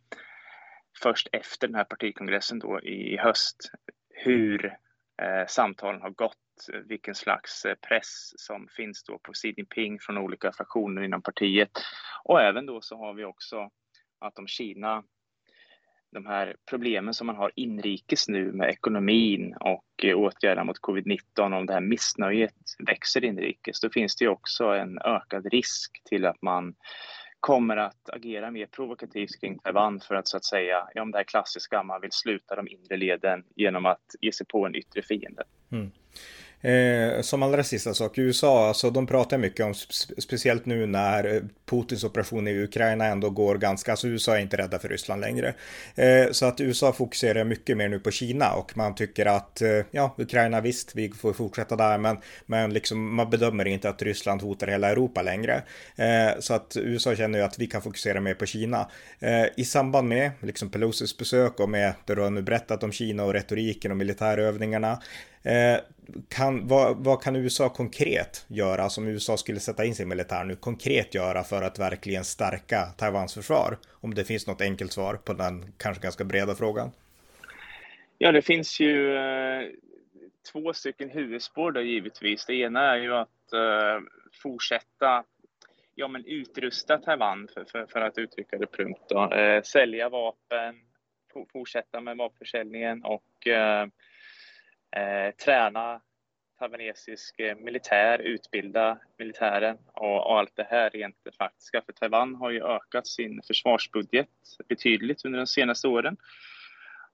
först 1.02 1.28
efter 1.32 1.66
den 1.66 1.74
här 1.74 1.84
partikongressen 1.84 2.58
då 2.58 2.80
i 2.80 3.16
höst 3.16 3.72
hur 4.10 4.66
eh, 5.22 5.46
samtalen 5.48 6.00
har 6.00 6.10
gått, 6.10 6.36
vilken 6.84 7.14
slags 7.14 7.64
eh, 7.64 7.74
press 7.74 8.32
som 8.36 8.68
finns 8.76 9.04
då 9.04 9.18
på 9.18 9.32
Xi 9.32 9.54
Jinping 9.56 9.98
från 10.00 10.18
olika 10.18 10.52
fraktioner 10.52 11.02
inom 11.02 11.22
partiet. 11.22 11.70
Och 12.24 12.40
även 12.40 12.66
då 12.66 12.80
så 12.80 12.96
har 12.96 13.14
vi 13.14 13.24
också 13.24 13.70
att 14.18 14.38
om 14.38 14.46
Kina 14.46 15.04
de 16.10 16.26
här 16.26 16.56
problemen 16.70 17.14
som 17.14 17.26
man 17.26 17.36
har 17.36 17.52
inrikes 17.54 18.28
nu 18.28 18.52
med 18.52 18.70
ekonomin 18.70 19.54
och 19.60 20.04
eh, 20.04 20.16
åtgärder 20.18 20.64
mot 20.64 20.80
covid-19, 20.80 21.58
om 21.58 21.66
det 21.66 21.72
här 21.72 21.80
missnöjet 21.80 22.54
växer 22.86 23.24
inrikes, 23.24 23.80
då 23.80 23.90
finns 23.90 24.16
det 24.16 24.24
ju 24.24 24.30
också 24.30 24.64
en 24.64 24.98
ökad 24.98 25.46
risk 25.46 26.02
till 26.04 26.26
att 26.26 26.42
man 26.42 26.74
kommer 27.40 27.76
att 27.76 28.10
agera 28.10 28.50
mer 28.50 28.66
provokativt 28.66 29.40
kring 29.40 29.58
Taiwan 29.58 30.00
för 30.00 30.14
att 30.14 30.28
så 30.28 30.36
att 30.36 30.44
säga, 30.44 30.88
ja, 30.94 31.02
om 31.02 31.10
det 31.10 31.18
här 31.18 31.24
klassiska, 31.24 31.82
man 31.82 32.00
vill 32.00 32.12
sluta 32.12 32.56
de 32.56 32.68
inre 32.68 32.96
leden 32.96 33.44
genom 33.56 33.86
att 33.86 34.14
ge 34.20 34.32
sig 34.32 34.46
på 34.46 34.66
en 34.66 34.74
yttre 34.74 35.02
fiende. 35.02 35.42
Mm. 35.72 35.90
Eh, 36.62 37.20
som 37.20 37.42
allra 37.42 37.64
sista 37.64 37.90
alltså, 37.90 38.04
sak, 38.04 38.18
USA, 38.18 38.68
alltså 38.68 38.90
de 38.90 39.06
pratar 39.06 39.38
mycket 39.38 39.66
om, 39.66 39.74
speciellt 40.18 40.66
nu 40.66 40.86
när 40.86 41.34
eh, 41.34 41.42
Putins 41.66 42.04
operation 42.04 42.48
i 42.48 42.62
Ukraina 42.62 43.04
ändå 43.04 43.30
går 43.30 43.54
ganska, 43.54 43.90
alltså 43.90 44.08
USA 44.08 44.36
är 44.36 44.40
inte 44.40 44.56
rädda 44.56 44.78
för 44.78 44.88
Ryssland 44.88 45.20
längre. 45.20 45.54
Eh, 45.94 46.30
så 46.30 46.46
att 46.46 46.60
USA 46.60 46.92
fokuserar 46.92 47.44
mycket 47.44 47.76
mer 47.76 47.88
nu 47.88 48.00
på 48.00 48.10
Kina 48.10 48.52
och 48.52 48.76
man 48.76 48.94
tycker 48.94 49.26
att, 49.26 49.62
eh, 49.62 49.80
ja, 49.90 50.14
Ukraina 50.18 50.60
visst, 50.60 50.94
vi 50.94 51.08
får 51.08 51.32
fortsätta 51.32 51.76
där, 51.76 51.98
men, 51.98 52.16
men 52.46 52.72
liksom 52.72 53.14
man 53.14 53.30
bedömer 53.30 53.64
inte 53.64 53.88
att 53.88 54.02
Ryssland 54.02 54.42
hotar 54.42 54.66
hela 54.66 54.90
Europa 54.90 55.22
längre. 55.22 55.62
Eh, 55.96 56.38
så 56.38 56.54
att 56.54 56.76
USA 56.80 57.16
känner 57.16 57.38
ju 57.38 57.44
att 57.44 57.58
vi 57.58 57.66
kan 57.66 57.82
fokusera 57.82 58.20
mer 58.20 58.34
på 58.34 58.46
Kina. 58.46 58.88
Eh, 59.18 59.44
I 59.56 59.64
samband 59.64 60.08
med 60.08 60.30
liksom 60.40 60.70
Pelosis 60.70 61.18
besök 61.18 61.60
och 61.60 61.68
med 61.68 61.92
det 62.06 62.14
du 62.14 62.22
har 62.22 62.30
nu 62.30 62.42
berättat 62.42 62.82
om 62.82 62.92
Kina 62.92 63.24
och 63.24 63.32
retoriken 63.32 63.90
och 63.90 63.96
militärövningarna, 63.96 64.98
Eh, 65.42 65.80
kan, 66.28 66.68
vad, 66.68 66.96
vad, 66.96 67.22
kan 67.22 67.36
USA 67.36 67.68
konkret 67.68 68.44
göra 68.48 68.88
som 68.88 69.08
USA 69.08 69.36
skulle 69.36 69.60
sätta 69.60 69.84
in 69.84 69.94
sin 69.94 70.08
militär 70.08 70.44
nu 70.44 70.56
konkret 70.56 71.14
göra 71.14 71.44
för 71.44 71.62
att 71.62 71.78
verkligen 71.78 72.24
stärka 72.24 72.84
Taiwans 72.96 73.34
försvar? 73.34 73.78
Om 73.90 74.14
det 74.14 74.24
finns 74.24 74.46
något 74.46 74.60
enkelt 74.60 74.92
svar 74.92 75.14
på 75.14 75.32
den 75.32 75.72
kanske 75.76 76.02
ganska 76.02 76.24
breda 76.24 76.54
frågan. 76.54 76.90
Ja, 78.18 78.32
det 78.32 78.42
finns 78.42 78.80
ju 78.80 79.16
eh, 79.16 79.68
två 80.52 80.72
stycken 80.72 81.10
huvudspår 81.10 81.72
då 81.72 81.80
givetvis. 81.80 82.46
Det 82.46 82.54
ena 82.54 82.94
är 82.94 82.96
ju 82.96 83.14
att 83.14 83.52
eh, 83.52 84.00
fortsätta 84.42 85.24
ja, 85.94 86.08
men 86.08 86.24
utrusta 86.26 86.98
Taiwan 86.98 87.48
för, 87.54 87.64
för, 87.64 87.86
för 87.86 88.00
att 88.00 88.18
uttrycka 88.18 88.58
det 88.58 88.66
plumpt. 88.66 89.12
Eh, 89.12 89.62
sälja 89.62 90.08
vapen, 90.08 90.74
fortsätta 91.52 92.00
med 92.00 92.16
vapenförsäljningen 92.16 93.04
och 93.04 93.46
eh, 93.46 93.86
eh, 94.96 95.34
träna 95.44 96.00
taiwanesisk 96.58 97.40
eh, 97.40 97.56
militär, 97.56 98.18
utbilda 98.18 98.98
militären 99.18 99.78
och, 99.92 100.26
och, 100.26 100.38
allt 100.38 100.56
det 100.56 100.66
här 100.70 100.90
rent 100.90 101.16
faktiska. 101.38 101.82
För 101.86 101.92
Taiwan 101.92 102.34
har 102.34 102.50
ju 102.50 102.64
ökat 102.64 103.06
sin 103.06 103.42
försvarsbudget 103.46 104.28
betydligt 104.68 105.24
under 105.24 105.38
de 105.38 105.46
senaste 105.46 105.88
åren. 105.88 106.16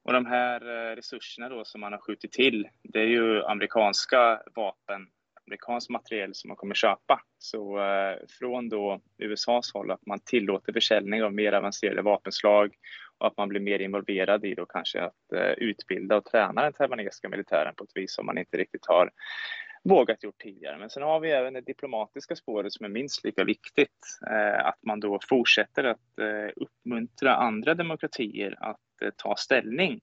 Och 0.03 0.13
de 0.13 0.27
här 0.27 0.61
eh, 0.61 0.97
resurserna 0.97 1.49
då 1.49 1.65
som 1.65 1.81
man 1.81 1.93
har 1.93 2.01
skjutit 2.01 2.33
till, 2.33 2.69
det 2.83 3.01
är 3.01 3.07
ju 3.07 3.45
amerikanska 3.45 4.43
vapen, 4.55 5.07
amerikansk 5.47 5.91
materiel 5.91 6.35
som 6.35 6.49
man 6.49 6.57
kommer 6.57 6.75
köpa. 6.75 7.21
Så 7.39 7.79
eh, 7.79 8.17
från 8.39 8.69
då 8.69 9.01
USAs 9.19 9.73
håll 9.73 9.91
att 9.91 10.07
man 10.07 10.21
tillåter 10.21 10.73
försäljning 10.73 11.23
av 11.23 11.35
mer 11.35 11.53
avancerade 11.53 12.03
vapenslag 12.03 12.75
och 13.19 13.27
att 13.27 13.37
man 13.37 13.49
blir 13.49 13.61
mer 13.61 13.79
involverad 13.79 14.45
i 14.45 14.55
då 14.55 14.67
kanske 14.67 15.03
att 15.03 15.33
eh, 15.37 15.51
utbilda 15.51 16.17
och 16.17 16.25
träna 16.25 16.63
den 16.63 16.73
taiwanesiska 16.73 17.29
militären 17.29 17.75
på 17.75 17.85
ett 17.85 17.91
vis 17.95 18.15
som 18.15 18.27
man 18.27 18.39
inte 18.39 18.57
riktigt 18.57 18.87
har 18.87 19.11
vågat 19.85 20.23
gjort 20.23 20.39
tidigare. 20.39 20.79
Men 20.79 20.91
sen 20.91 21.03
har 21.03 21.21
vi 21.21 21.31
även 21.31 21.55
det 21.55 21.61
diplomatiska 21.61 22.37
spåret 22.37 22.73
som 22.73 22.85
är 22.85 22.91
minst 22.91 23.25
lika 23.25 23.45
viktigt. 23.45 24.19
Eh, 24.31 24.67
att 24.67 24.79
man 24.83 25.01
då 25.01 25.21
fortsätter 25.29 25.85
att 25.85 26.19
eh, 26.21 26.53
uppmuntra 26.57 27.35
andra 27.35 27.75
demokratier 27.75 28.57
att 28.61 28.81
ta 29.17 29.37
ställning 29.37 30.01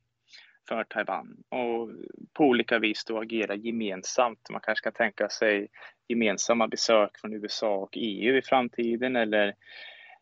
för 0.69 0.84
Taiwan 0.84 1.43
och 1.50 1.89
på 2.34 2.45
olika 2.45 2.80
vis 2.80 3.06
då 3.06 3.19
agera 3.19 3.56
gemensamt. 3.56 4.50
Man 4.52 4.62
kanske 4.62 4.84
kan 4.84 4.93
tänka 4.93 5.30
sig 5.30 5.67
gemensamma 6.08 6.67
besök 6.67 7.17
från 7.17 7.34
USA 7.34 7.76
och 7.76 7.89
EU 7.93 8.38
i 8.38 8.41
framtiden 8.41 9.15
eller 9.15 9.56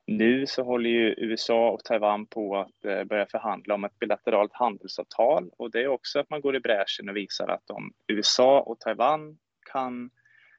nu 0.10 0.48
så 0.48 0.64
håller 0.64 0.90
ju 0.90 1.16
USA 1.18 1.70
och 1.70 1.84
Taiwan 1.84 2.26
på 2.26 2.58
att 2.58 2.86
eh, 2.86 3.04
börja 3.04 3.26
förhandla 3.26 3.74
om 3.74 3.84
ett 3.84 4.00
bilateralt 4.00 4.54
handelsavtal 4.54 5.50
och 5.58 5.72
det 5.72 5.84
är 5.84 5.88
också 5.88 6.20
att 6.20 6.30
man 6.30 6.42
går 6.42 6.56
i 6.56 6.60
bräschen 6.60 7.10
och 7.10 7.16
visar 7.16 7.48
att 7.48 7.70
om 7.70 7.94
USA 8.08 8.60
och 8.60 8.80
Taiwan 8.80 9.38
kan 9.72 10.10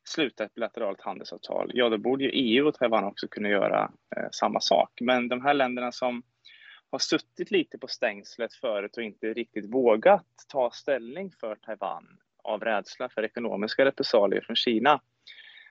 sluta 0.04 0.44
ett 0.44 0.54
bilateralt 0.54 1.00
handelsavtal, 1.00 1.70
ja 1.74 1.88
då 1.88 1.98
borde 1.98 2.24
ju 2.24 2.30
EU 2.30 2.68
och 2.68 2.74
Taiwan 2.74 3.04
också 3.04 3.28
kunna 3.28 3.48
göra 3.48 3.92
eh, 4.16 4.28
samma 4.32 4.60
sak. 4.60 4.98
Men 5.00 5.28
de 5.28 5.44
här 5.44 5.54
länderna 5.54 5.92
som 5.92 6.22
har 6.90 6.98
suttit 6.98 7.50
lite 7.50 7.78
på 7.78 7.86
stängslet 7.86 8.54
förut 8.54 8.96
och 8.96 9.02
inte 9.02 9.26
riktigt 9.26 9.74
vågat 9.74 10.26
ta 10.48 10.70
ställning 10.70 11.30
för 11.40 11.56
Taiwan 11.56 12.06
av 12.44 12.60
rädsla 12.60 13.08
för 13.08 13.24
ekonomiska 13.24 13.84
repressalier 13.84 14.40
från 14.40 14.56
Kina, 14.56 15.00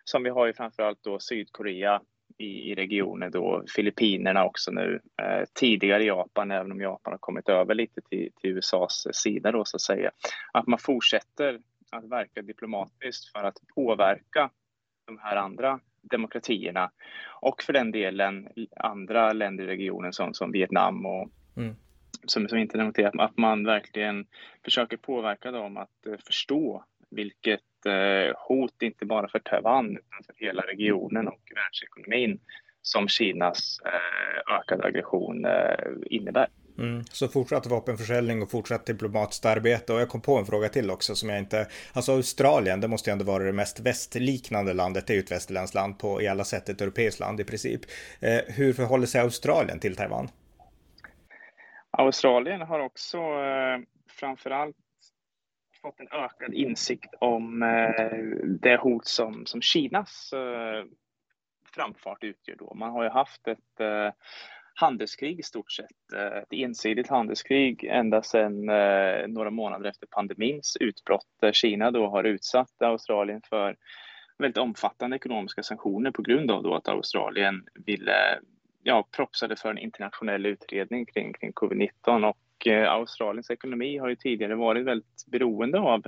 som 0.03 0.23
vi 0.23 0.29
har 0.29 0.45
ju 0.45 0.53
framförallt 0.53 1.03
då 1.03 1.19
Sydkorea, 1.19 2.01
i, 2.37 2.71
i 2.71 2.75
regionen 2.75 3.31
då, 3.31 3.63
Filippinerna 3.75 4.45
också 4.45 4.71
nu, 4.71 4.99
eh, 5.21 5.45
tidigare 5.53 6.03
Japan, 6.03 6.51
även 6.51 6.71
om 6.71 6.81
Japan 6.81 7.13
har 7.13 7.17
kommit 7.17 7.49
över 7.49 7.75
lite 7.75 8.01
till, 8.01 8.31
till 8.41 8.49
USAs 8.49 9.07
sida 9.13 9.51
då 9.51 9.65
så 9.65 9.77
att 9.77 9.81
säga, 9.81 10.11
att 10.53 10.67
man 10.67 10.79
fortsätter 10.79 11.59
att 11.91 12.03
verka 12.03 12.41
diplomatiskt 12.41 13.31
för 13.31 13.43
att 13.43 13.57
påverka 13.75 14.49
de 15.05 15.17
här 15.17 15.35
andra 15.35 15.79
demokratierna. 16.01 16.91
Och 17.41 17.63
för 17.63 17.73
den 17.73 17.91
delen 17.91 18.47
andra 18.75 19.33
länder 19.33 19.63
i 19.63 19.67
regionen 19.67 20.13
som, 20.13 20.33
som 20.33 20.51
Vietnam 20.51 21.05
och 21.05 21.29
mm. 21.57 21.75
som, 22.25 22.47
som 22.47 22.57
inte 22.57 22.77
demokratier, 22.77 23.21
att 23.21 23.37
man 23.37 23.65
verkligen 23.65 24.25
försöker 24.63 24.97
påverka 24.97 25.51
dem 25.51 25.77
att 25.77 26.05
eh, 26.05 26.17
förstå 26.25 26.83
vilket 27.09 27.61
eh, 27.85 28.35
hot 28.47 28.81
inte 28.81 29.05
bara 29.05 29.27
för 29.27 29.39
Taiwan 29.39 29.85
utan 29.85 30.23
för 30.25 30.33
hela 30.37 30.61
regionen 30.61 31.27
och 31.27 31.41
världsekonomin 31.55 32.39
som 32.81 33.07
Kinas 33.07 33.79
eh, 33.85 34.55
ökade 34.55 34.83
aggression 34.83 35.45
eh, 35.45 35.75
innebär. 36.05 36.47
Mm, 36.79 37.03
så 37.03 37.27
fortsatt 37.27 37.67
vapenförsäljning 37.67 38.41
och 38.41 38.51
fortsatt 38.51 38.85
diplomatiskt 38.85 39.45
arbete. 39.45 39.93
Och 39.93 40.01
jag 40.01 40.09
kom 40.09 40.21
på 40.21 40.37
en 40.37 40.45
fråga 40.45 40.69
till 40.69 40.91
också 40.91 41.15
som 41.15 41.29
jag 41.29 41.39
inte... 41.39 41.67
Alltså 41.93 42.11
Australien, 42.11 42.81
det 42.81 42.87
måste 42.87 43.09
ju 43.09 43.11
ändå 43.11 43.25
vara 43.25 43.43
det 43.43 43.51
mest 43.51 43.79
västliknande 43.79 44.73
landet. 44.73 45.07
Det 45.07 45.13
är 45.13 45.15
ju 45.15 45.19
ett 45.19 45.31
västerländskt 45.31 45.75
land 45.75 45.99
på 45.99 46.21
i 46.21 46.27
alla 46.27 46.43
sätt, 46.43 46.69
ett 46.69 46.81
europeiskt 46.81 47.19
land 47.19 47.39
i 47.39 47.43
princip. 47.43 47.81
Eh, 48.21 48.55
hur 48.55 48.73
förhåller 48.73 49.05
sig 49.05 49.21
Australien 49.21 49.79
till 49.79 49.95
Taiwan? 49.95 50.29
Australien 51.91 52.61
har 52.61 52.79
också 52.79 53.17
eh, 53.17 53.79
framförallt 54.09 54.75
fått 55.81 55.99
en 55.99 56.07
ökad 56.11 56.53
insikt 56.53 57.15
om 57.19 57.63
eh, 57.63 58.17
det 58.43 58.77
hot 58.77 59.05
som, 59.05 59.45
som 59.45 59.61
Kinas 59.61 60.33
eh, 60.33 60.85
framfart 61.75 62.23
utgör. 62.23 62.55
Då. 62.55 62.73
Man 62.75 62.91
har 62.91 63.03
ju 63.03 63.09
haft 63.09 63.47
ett 63.47 63.79
eh, 63.79 64.11
handelskrig 64.73 65.39
i 65.39 65.43
stort 65.43 65.71
sett, 65.71 66.13
eh, 66.15 66.37
ett 66.37 66.53
ensidigt 66.53 67.07
handelskrig 67.07 67.83
ända 67.83 68.21
sedan 68.21 68.69
eh, 68.69 69.27
några 69.27 69.49
månader 69.49 69.89
efter 69.89 70.07
pandemins 70.07 70.77
utbrott 70.79 71.27
där 71.41 71.51
Kina 71.51 71.91
då 71.91 72.07
har 72.07 72.23
utsatt 72.23 72.81
Australien 72.81 73.41
för 73.49 73.75
väldigt 74.37 74.57
omfattande 74.57 75.15
ekonomiska 75.15 75.63
sanktioner 75.63 76.11
på 76.11 76.21
grund 76.21 76.51
av 76.51 76.63
då 76.63 76.75
att 76.75 76.87
Australien 76.87 77.67
ville 77.85 78.39
ja, 78.83 79.07
propsade 79.11 79.55
för 79.55 79.69
en 79.69 79.77
internationell 79.77 80.45
utredning 80.45 81.05
kring, 81.05 81.33
kring 81.33 81.51
covid-19 81.51 82.29
och 82.29 82.37
och 82.59 82.67
eh, 82.67 82.91
Australiens 82.91 83.51
ekonomi 83.51 83.97
har 83.97 84.09
ju 84.09 84.15
tidigare 84.15 84.55
varit 84.55 84.85
väldigt 84.85 85.25
beroende 85.27 85.79
av 85.79 86.03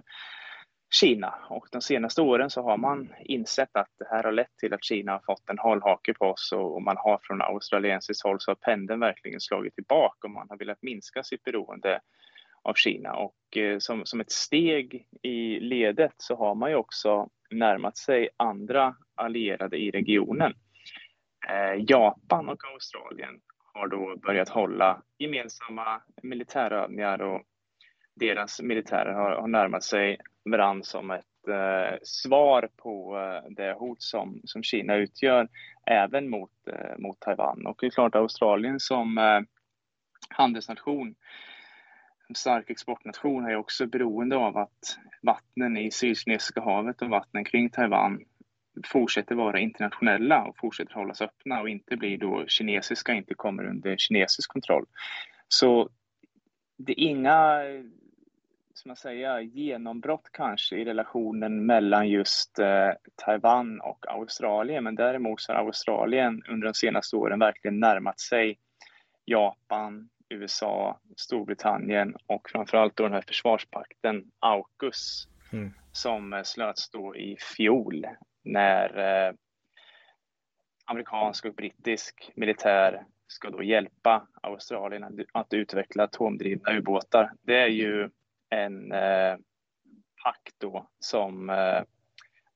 Kina. 0.93 1.33
Och 1.49 1.67
de 1.71 1.81
senaste 1.81 2.21
åren 2.21 2.49
så 2.49 2.61
har 2.61 2.77
man 2.77 3.13
insett 3.19 3.75
att 3.75 3.89
det 3.99 4.07
här 4.09 4.23
har 4.23 4.31
lett 4.31 4.57
till 4.57 4.73
att 4.73 4.83
Kina 4.83 5.11
har 5.11 5.21
fått 5.25 5.49
en 5.49 5.57
hållhake 5.57 6.13
på 6.13 6.25
oss 6.25 6.51
och 6.51 6.81
man 6.81 6.97
har 6.97 7.19
från 7.23 7.41
australiensiskt 7.41 8.23
håll 8.23 8.39
så 8.39 8.51
har 8.51 8.55
pendeln 8.55 8.99
verkligen 8.99 9.41
slagit 9.41 9.75
tillbaka 9.75 10.27
och 10.27 10.31
man 10.31 10.47
har 10.49 10.57
velat 10.57 10.81
minska 10.81 11.23
sitt 11.23 11.43
beroende 11.43 11.99
av 12.63 12.73
Kina. 12.73 13.13
Och 13.13 13.57
eh, 13.57 13.79
som, 13.79 14.05
som 14.05 14.21
ett 14.21 14.31
steg 14.31 15.07
i 15.21 15.59
ledet 15.59 16.13
så 16.17 16.35
har 16.35 16.55
man 16.55 16.69
ju 16.69 16.75
också 16.75 17.29
närmat 17.51 17.97
sig 17.97 18.29
andra 18.37 18.95
allierade 19.15 19.77
i 19.77 19.91
regionen. 19.91 20.53
Eh, 21.49 21.83
Japan 21.87 22.49
och 22.49 22.65
Australien 22.73 23.41
har 23.73 23.87
då 23.87 24.15
börjat 24.15 24.49
hålla 24.49 25.01
gemensamma 25.17 26.01
militärövningar 26.23 27.21
och 27.21 27.41
deras 28.15 28.61
militärer 28.61 29.13
har, 29.13 29.31
har 29.31 29.47
närmat 29.47 29.83
sig 29.83 30.17
varandra 30.45 30.83
som 30.83 31.11
ett 31.11 31.47
eh, 31.47 31.97
svar 32.03 32.69
på 32.77 33.17
eh, 33.17 33.51
det 33.51 33.73
hot 33.73 34.01
som, 34.01 34.41
som 34.43 34.63
Kina 34.63 34.95
utgör 34.95 35.47
även 35.85 36.29
mot, 36.29 36.51
eh, 36.67 36.97
mot 36.97 37.19
Taiwan. 37.19 37.65
Och 37.65 37.77
det 37.79 37.85
är 37.85 37.89
klart 37.89 38.15
Australien 38.15 38.79
som 38.79 39.17
eh, 39.17 39.41
handelsnation, 40.29 41.15
en 42.29 42.35
stark 42.35 42.69
exportnation, 42.69 43.45
är 43.45 43.55
också 43.55 43.85
beroende 43.85 44.35
av 44.35 44.57
att 44.57 44.97
vattnen 45.21 45.77
i 45.77 45.91
Sydkinesiska 45.91 46.61
havet 46.61 47.01
och 47.01 47.09
vattnen 47.09 47.45
kring 47.45 47.69
Taiwan 47.69 48.19
fortsätter 48.85 49.35
vara 49.35 49.59
internationella 49.59 50.43
och 50.43 50.57
fortsätter 50.57 50.93
hållas 50.93 51.21
öppna 51.21 51.61
och 51.61 51.69
inte 51.69 51.97
blir 51.97 52.17
då 52.17 52.45
kinesiska, 52.47 53.13
inte 53.13 53.33
kommer 53.33 53.63
under 53.63 53.97
kinesisk 53.97 54.51
kontroll. 54.51 54.85
Så 55.47 55.89
det 56.77 56.91
är 56.91 56.99
inga 56.99 57.61
som 58.81 58.89
man 58.89 58.95
säga, 58.95 59.41
genombrott 59.41 60.29
kanske 60.33 60.75
i 60.75 60.85
relationen 60.85 61.65
mellan 61.65 62.09
just 62.09 62.59
eh, 62.59 62.91
Taiwan 63.15 63.81
och 63.81 64.05
Australien. 64.07 64.83
Men 64.83 64.95
däremot 64.95 65.41
så 65.41 65.53
har 65.53 65.59
Australien 65.59 66.43
under 66.49 66.67
de 66.67 66.73
senaste 66.73 67.15
åren 67.15 67.39
verkligen 67.39 67.79
närmat 67.79 68.19
sig 68.19 68.59
Japan, 69.25 70.09
USA, 70.29 70.99
Storbritannien 71.17 72.15
och 72.25 72.49
framförallt 72.49 72.95
då 72.95 73.03
den 73.03 73.13
här 73.13 73.23
försvarspakten 73.27 74.31
AUKUS 74.39 75.27
mm. 75.53 75.73
som 75.91 76.33
eh, 76.33 76.43
slöts 76.43 76.89
då 76.89 77.15
i 77.15 77.37
fjol 77.57 78.05
när 78.43 78.97
eh, 79.27 79.33
amerikansk 80.85 81.45
och 81.45 81.55
brittisk 81.55 82.31
militär 82.35 83.05
ska 83.27 83.49
då 83.49 83.63
hjälpa 83.63 84.27
Australien 84.41 85.25
att, 85.33 85.53
utveckla 85.53 86.03
atomdrivna 86.03 86.73
ubåtar. 86.77 87.31
Det 87.41 87.55
är 87.55 87.67
ju 87.67 88.09
en 88.49 88.91
eh, 88.91 89.35
pakt 90.23 90.55
då 90.57 90.87
som 90.99 91.49
eh, 91.49 91.81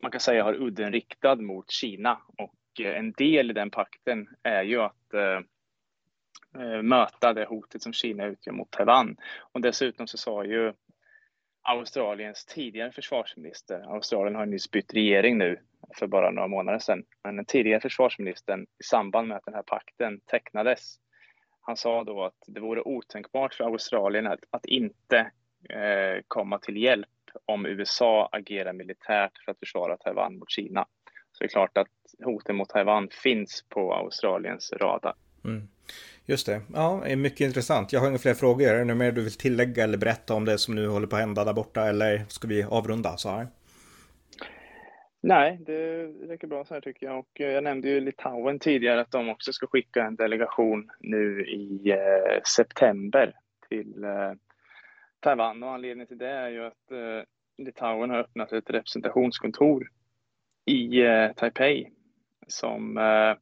man 0.02 0.12
kan 0.12 0.22
säga 0.22 0.44
har 0.44 0.54
udden 0.54 0.92
riktad 0.92 1.36
mot 1.36 1.72
Kina 1.72 2.22
och 2.38 2.82
eh, 2.82 3.00
en 3.00 3.12
del 3.12 3.50
i 3.50 3.54
den 3.54 3.72
pakten 3.72 4.28
är 4.44 4.64
ju 4.64 4.82
att 4.82 5.14
eh, 5.14 5.40
eh 6.62 6.82
möta 6.82 7.34
det 7.34 7.46
hotet 7.46 7.82
som 7.82 7.94
Kina 7.94 8.26
utgör 8.26 8.54
mot 8.54 8.72
Taiwan. 8.72 9.18
Och 9.40 9.62
dessutom 9.62 10.08
så 10.08 10.18
sa 10.18 10.46
ju 10.46 10.74
Australiens 11.68 12.46
tidigare 12.46 12.92
försvarsminister, 12.92 13.94
Australien 13.96 14.36
har 14.36 14.46
nyss 14.46 14.72
bytt 14.72 14.94
regering 14.94 15.38
nu 15.38 15.60
för 15.96 16.08
bara 16.08 16.32
några 16.32 16.48
månader 16.48 16.80
sedan, 16.80 17.04
men 17.24 17.36
den 17.36 17.46
tidigare 17.46 17.80
försvarsministern 17.80 18.62
i 18.64 18.84
samband 18.84 19.28
med 19.28 19.38
att 19.38 19.46
den 19.46 19.54
här 19.54 19.64
pakten 19.64 20.20
tecknades, 20.26 21.00
han 21.62 21.78
sa 21.78 22.04
då 22.04 22.24
att 22.24 22.44
det 22.48 22.60
vore 22.60 22.82
otänkbart 22.82 23.54
för 23.54 23.64
Australien 23.64 24.28
att, 24.28 24.40
att 24.50 24.66
inte 24.66 25.18
eh, 25.70 26.22
komma 26.28 26.60
till 26.60 26.78
hjälp 26.78 27.08
om 27.46 27.66
USA 27.66 28.30
agerar 28.32 28.74
militärt 28.74 29.32
för 29.46 29.52
att 29.52 29.60
försvara 29.60 29.98
Taiwan 29.98 30.38
mot 30.38 30.52
Kina. 30.52 30.86
Så 31.32 31.44
det 31.44 31.46
är 31.46 31.50
klart 31.50 31.78
att 31.78 31.88
hoten 32.24 32.56
mot 32.56 32.70
Taiwan 32.70 33.10
finns 33.24 33.66
på 33.70 33.94
Australiens 33.94 34.74
radar. 34.74 35.14
Mm. 35.44 35.68
Just 36.28 36.46
det. 36.46 36.62
Ja, 36.74 37.06
är 37.06 37.16
mycket 37.16 37.42
intressant. 37.42 37.94
Jag 37.94 38.00
har 38.00 38.10
inga 38.10 38.18
fler 38.18 38.34
frågor. 38.34 38.68
Är 38.68 38.78
det 38.78 38.84
något 38.84 38.98
mer 38.98 39.12
du 39.12 39.22
vill 39.22 39.38
tillägga 39.38 39.84
eller 39.84 39.98
berätta 39.98 40.34
om 40.34 40.46
det 40.46 40.58
som 40.58 40.76
nu 40.76 40.88
håller 40.88 41.08
på 41.08 41.16
att 41.16 41.22
hända 41.22 41.44
där 41.44 41.54
borta 41.54 41.90
eller 41.90 42.26
ska 42.28 42.48
vi 42.48 42.64
avrunda 42.64 43.18
så 43.18 43.30
här? 43.30 43.48
Nej, 45.22 45.60
det 45.66 46.06
räcker 46.06 46.48
bra 46.48 46.66
så 46.66 46.74
här 46.74 46.82
tycker 46.82 47.06
jag. 47.06 47.20
Och 47.20 47.42
eh, 47.42 47.52
jag 47.52 47.64
nämnde 47.64 47.90
ju 47.90 48.00
Litauen 48.00 48.60
tidigare 48.60 49.02
att 49.02 49.12
de 49.12 49.30
också 49.30 49.54
ska 49.54 49.68
skicka 49.68 50.04
en 50.04 50.16
delegation 50.16 50.90
nu 51.00 51.46
i 51.46 51.92
eh, 51.92 52.42
september 52.56 53.34
till 53.70 54.04
eh, 54.04 54.32
Taiwan 55.20 55.64
och 55.64 55.72
anledningen 55.72 56.08
till 56.08 56.18
det 56.18 56.30
är 56.30 56.50
ju 56.50 56.66
att 56.66 56.92
eh, 56.92 57.24
Litauen 57.66 58.10
har 58.10 58.18
öppnat 58.18 58.54
ett 58.54 58.70
representationskontor 58.70 59.88
i 60.66 61.02
eh, 61.02 61.32
Taipei 61.36 61.92
som 62.48 62.98
eh, 62.98 63.38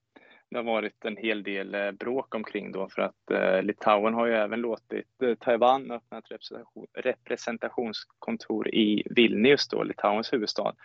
det 0.53 0.59
har 0.59 0.63
varit 0.63 1.05
en 1.05 1.17
hel 1.17 1.43
del 1.43 1.75
eh, 1.75 1.91
bråk 1.91 2.35
omkring 2.35 2.71
då 2.71 2.89
för 2.89 3.01
att 3.01 3.31
eh, 3.31 3.61
Litauen 3.61 4.13
har 4.13 4.27
ju 4.27 4.33
även 4.33 4.61
låtit 4.61 5.21
eh, 5.23 5.35
Taiwan 5.35 5.91
öppna 5.91 6.17
ett 6.17 6.31
representation, 6.31 6.87
representationskontor 6.93 8.75
i 8.75 9.03
Vilnius 9.09 9.67
då, 9.67 9.83
Litauens 9.83 10.33
huvudstad, 10.33 10.75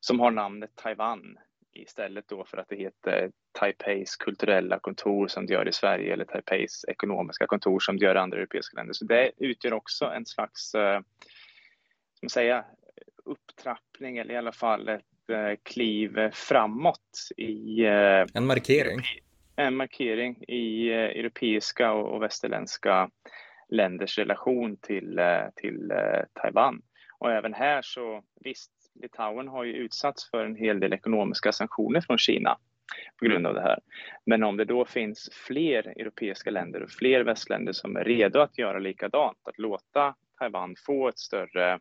som 0.00 0.20
har 0.20 0.30
namnet 0.30 0.70
Taiwan 0.74 1.38
istället 1.72 2.28
då 2.28 2.44
för 2.44 2.58
att 2.58 2.68
det 2.68 2.76
heter 2.76 3.30
Taipeis 3.52 4.16
kulturella 4.16 4.78
kontor 4.78 5.28
som 5.28 5.46
det 5.46 5.52
gör 5.52 5.68
i 5.68 5.72
Sverige 5.72 6.12
eller 6.12 6.24
Taipeis 6.24 6.84
ekonomiska 6.88 7.46
kontor 7.46 7.78
som 7.80 7.98
det 7.98 8.04
gör 8.04 8.14
i 8.14 8.18
andra 8.18 8.38
europeiska 8.38 8.76
länder. 8.76 8.92
Så 8.92 9.04
det 9.04 9.32
utgör 9.36 9.72
också 9.72 10.04
en 10.04 10.26
slags, 10.26 10.74
eh, 10.74 11.00
ska 12.14 12.24
man 12.24 12.30
säga, 12.30 12.64
upptrappning 13.24 14.18
eller 14.18 14.34
i 14.34 14.36
alla 14.36 14.52
fall 14.52 14.88
ett 14.88 15.11
kliv 15.62 16.30
framåt 16.32 17.28
i 17.36 17.84
eh, 17.84 18.26
en 18.34 18.46
markering. 18.46 19.00
En 19.56 19.76
markering 19.76 20.44
i 20.48 20.92
europeiska 20.92 21.92
och 21.92 22.22
västerländska 22.22 23.10
länders 23.68 24.18
relation 24.18 24.76
till, 24.76 25.20
till 25.56 25.92
Taiwan. 26.32 26.82
Och 27.18 27.32
även 27.32 27.54
här 27.54 27.82
så 27.82 28.22
visst, 28.40 28.72
Litauen 28.94 29.48
har 29.48 29.64
ju 29.64 29.72
utsatts 29.72 30.30
för 30.30 30.44
en 30.44 30.56
hel 30.56 30.80
del 30.80 30.92
ekonomiska 30.92 31.52
sanktioner 31.52 32.00
från 32.00 32.18
Kina 32.18 32.58
på 33.18 33.24
grund 33.24 33.46
av 33.46 33.54
det 33.54 33.60
här. 33.60 33.78
Men 34.26 34.42
om 34.42 34.56
det 34.56 34.64
då 34.64 34.84
finns 34.84 35.30
fler 35.32 35.88
europeiska 35.88 36.50
länder 36.50 36.82
och 36.82 36.90
fler 36.90 37.20
västländer 37.24 37.72
som 37.72 37.96
är 37.96 38.04
redo 38.04 38.40
att 38.40 38.58
göra 38.58 38.78
likadant, 38.78 39.38
att 39.48 39.58
låta 39.58 40.14
Taiwan 40.38 40.74
få 40.86 41.08
ett 41.08 41.18
större, 41.18 41.78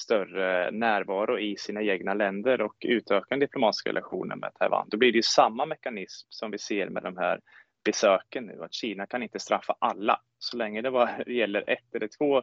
större 0.00 0.70
närvaro 0.70 1.38
i 1.38 1.56
sina 1.56 1.82
egna 1.82 2.14
länder 2.14 2.60
och 2.60 2.76
utöka 2.80 3.26
den 3.28 3.40
diplomatiska 3.40 3.90
relationen 3.90 4.38
med 4.38 4.54
Taiwan, 4.54 4.88
då 4.90 4.96
blir 4.96 5.12
det 5.12 5.16
ju 5.16 5.22
samma 5.22 5.66
mekanism 5.66 6.26
som 6.30 6.50
vi 6.50 6.58
ser 6.58 6.88
med 6.88 7.02
de 7.02 7.16
här 7.16 7.40
besöken 7.84 8.44
nu, 8.44 8.62
att 8.64 8.74
Kina 8.74 9.06
kan 9.06 9.22
inte 9.22 9.38
straffa 9.38 9.76
alla. 9.78 10.20
Så 10.38 10.56
länge 10.56 10.82
det 10.82 10.90
bara 10.90 11.10
gäller 11.26 11.70
ett 11.70 11.94
eller 11.94 12.08
två 12.18 12.42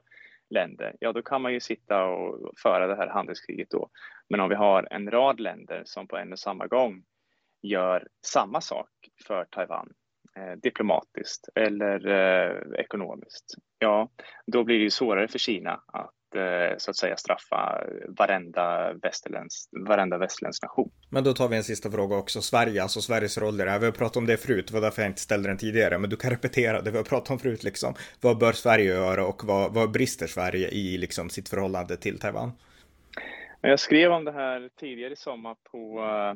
länder, 0.50 0.96
ja 1.00 1.14
då 1.14 1.22
kan 1.22 1.42
man 1.42 1.54
ju 1.54 1.60
sitta 1.60 2.06
och 2.06 2.52
föra 2.64 2.88
det 2.88 2.96
här 2.96 3.08
handelskriget 3.08 3.70
då. 3.70 3.90
Men 4.30 4.40
om 4.40 4.50
vi 4.50 4.56
har 4.56 4.88
en 4.92 5.12
rad 5.12 5.40
länder 5.40 5.82
som 5.86 6.08
på 6.08 6.18
en 6.18 6.32
och 6.32 6.40
samma 6.40 6.68
gång 6.68 7.04
gör 7.62 8.08
samma 8.26 8.62
sak 8.62 8.90
för 9.28 9.46
Taiwan 9.46 9.94
eh, 10.36 10.52
diplomatiskt 10.58 11.50
eller 11.56 12.08
eh, 12.08 12.80
ekonomiskt, 12.80 13.56
ja 13.80 14.10
då 14.46 14.64
blir 14.64 14.78
det 14.78 14.84
ju 14.84 14.90
svårare 14.90 15.28
för 15.28 15.40
Kina 15.40 15.82
att 15.88 16.17
så 16.78 16.92
att 16.92 16.98
säga 16.98 17.18
straffa 17.18 17.84
varenda, 18.08 18.94
västerländsk, 18.94 19.70
varenda 19.88 20.18
västerländsk 20.18 20.64
nation. 20.64 20.92
Men 21.10 21.24
då 21.24 21.34
tar 21.34 21.48
vi 21.48 21.58
en 21.58 21.64
sista 21.64 21.92
fråga 21.92 22.16
också. 22.16 22.42
Sverige, 22.42 22.84
alltså 22.84 23.02
Sveriges 23.02 23.38
roll 23.38 23.62
i 23.62 23.64
det 23.64 23.70
här. 23.70 23.80
Vi 23.80 23.86
har 23.86 23.92
pratat 23.92 24.18
om 24.18 24.26
det 24.26 24.38
förut, 24.38 24.68
det 24.68 24.74
var 24.74 24.82
därför 24.82 25.02
jag 25.02 25.10
inte 25.10 25.22
ställde 25.22 25.50
den 25.50 25.58
tidigare. 25.58 25.98
Men 25.98 26.10
du 26.10 26.16
kan 26.16 26.30
repetera 26.30 26.82
det 26.82 26.92
vi 26.92 26.98
har 26.98 27.04
pratat 27.04 27.30
om 27.30 27.40
förut 27.40 27.64
liksom. 27.64 27.94
Vad 28.22 28.38
bör 28.38 28.52
Sverige 28.52 28.86
göra 28.86 29.26
och 29.26 29.44
vad, 29.44 29.74
vad 29.74 29.92
brister 29.92 30.28
Sverige 30.28 30.70
i 30.70 30.98
liksom 30.98 31.30
sitt 31.30 31.50
förhållande 31.50 31.98
till 31.98 32.20
Taiwan? 32.20 32.52
Jag 33.62 33.80
skrev 33.80 34.12
om 34.12 34.26
det 34.26 34.32
här 34.32 34.70
tidigare 34.80 35.14
i 35.14 35.16
sommar 35.16 35.56
på 35.72 36.00
uh, 36.02 36.34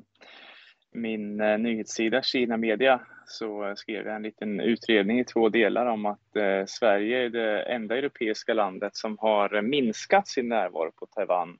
min 0.93 1.41
uh, 1.41 1.57
nyhetssida 1.57 2.21
Kina 2.21 2.57
Media 2.57 3.01
så 3.31 3.73
skrev 3.75 4.05
jag 4.05 4.15
en 4.15 4.23
liten 4.23 4.59
utredning 4.59 5.19
i 5.19 5.25
två 5.25 5.49
delar 5.49 5.85
om 5.85 6.05
att 6.05 6.35
eh, 6.35 6.65
Sverige 6.67 7.25
är 7.25 7.29
det 7.29 7.61
enda 7.61 7.97
europeiska 7.97 8.53
landet 8.53 8.95
som 8.95 9.17
har 9.17 9.61
minskat 9.61 10.27
sin 10.27 10.49
närvaro 10.49 10.91
på 10.91 11.05
Taiwan 11.05 11.57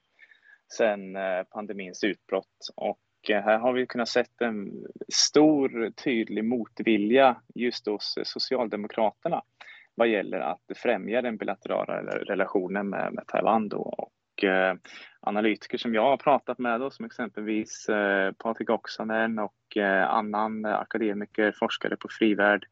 sedan 0.72 1.16
eh, 1.16 1.42
pandemins 1.50 2.04
utbrott. 2.04 2.68
Och 2.76 3.30
eh, 3.30 3.42
här 3.42 3.58
har 3.58 3.72
vi 3.72 3.86
kunnat 3.86 4.08
se 4.08 4.24
en 4.40 4.84
stor 5.12 5.90
tydlig 5.90 6.44
motvilja 6.44 7.36
just 7.54 7.86
hos 7.86 8.14
Socialdemokraterna 8.24 9.42
vad 9.94 10.08
gäller 10.08 10.40
att 10.40 10.62
främja 10.76 11.22
den 11.22 11.36
bilaterala 11.36 12.02
relationen 12.02 12.88
med, 12.88 13.12
med 13.12 13.26
Taiwan. 13.26 13.68
Då. 13.68 13.78
Och, 13.78 14.12
eh, 14.44 14.74
analytiker 15.20 15.78
som 15.78 15.94
jag 15.94 16.02
har 16.02 16.16
pratat 16.16 16.58
med, 16.58 16.80
då, 16.80 16.90
som 16.90 17.04
exempelvis 17.04 17.88
eh, 17.88 18.32
Patrik 18.32 18.70
Oksanen 18.70 19.38
och 19.38 19.76
eh, 19.76 20.10
annan 20.10 20.64
eh, 20.64 20.74
akademiker, 20.74 21.52
forskare 21.58 21.96
på 21.96 22.08
Frivärd, 22.10 22.66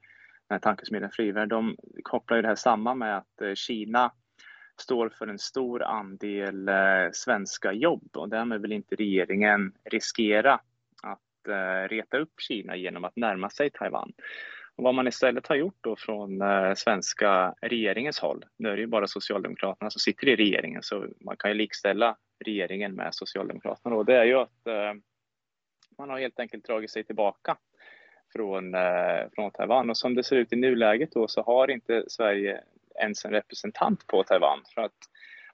tankesmedjan 0.62 1.10
Frivärd, 1.10 1.48
de 1.48 1.76
kopplar 2.02 2.36
ju 2.36 2.42
det 2.42 2.48
här 2.48 2.54
samman 2.54 2.98
med 2.98 3.16
att 3.16 3.40
eh, 3.42 3.54
Kina 3.54 4.12
står 4.80 5.08
för 5.08 5.26
en 5.26 5.38
stor 5.38 5.82
andel 5.82 6.68
eh, 6.68 7.08
svenska 7.12 7.72
jobb 7.72 8.08
och 8.12 8.28
därmed 8.28 8.62
vill 8.62 8.72
inte 8.72 8.94
regeringen 8.94 9.72
riskera 9.90 10.54
att 11.02 11.48
eh, 11.48 11.88
reta 11.88 12.18
upp 12.18 12.32
Kina 12.38 12.76
genom 12.76 13.04
att 13.04 13.16
närma 13.16 13.50
sig 13.50 13.70
Taiwan. 13.70 14.12
Vad 14.80 14.94
man 14.94 15.08
istället 15.08 15.46
har 15.46 15.56
gjort 15.56 15.78
då 15.80 15.96
från 15.96 16.42
eh, 16.42 16.74
svenska 16.74 17.54
regeringens 17.62 18.18
håll, 18.18 18.44
nu 18.56 18.68
är 18.68 18.76
det 18.76 18.80
ju 18.80 18.86
bara 18.86 19.06
Socialdemokraterna 19.06 19.90
som 19.90 20.00
sitter 20.00 20.28
i 20.28 20.36
regeringen 20.36 20.82
så 20.82 21.06
man 21.20 21.36
kan 21.36 21.50
ju 21.50 21.54
likställa 21.54 22.16
regeringen 22.44 22.94
med 22.94 23.14
Socialdemokraterna 23.14 23.96
då, 23.96 24.02
det 24.02 24.16
är 24.16 24.24
ju 24.24 24.34
att 24.34 24.66
eh, 24.66 24.92
man 25.98 26.10
har 26.10 26.18
helt 26.18 26.40
enkelt 26.40 26.64
dragit 26.64 26.90
sig 26.90 27.04
tillbaka 27.04 27.56
från, 28.32 28.74
eh, 28.74 29.28
från 29.34 29.50
Taiwan. 29.50 29.90
Och 29.90 29.96
som 29.96 30.14
det 30.14 30.24
ser 30.24 30.36
ut 30.36 30.52
i 30.52 30.56
nuläget 30.56 31.12
då 31.12 31.28
så 31.28 31.42
har 31.42 31.70
inte 31.70 32.04
Sverige 32.08 32.60
ens 33.00 33.24
en 33.24 33.30
representant 33.30 34.06
på 34.06 34.22
Taiwan. 34.22 34.62
För 34.74 34.82
att 34.82 34.98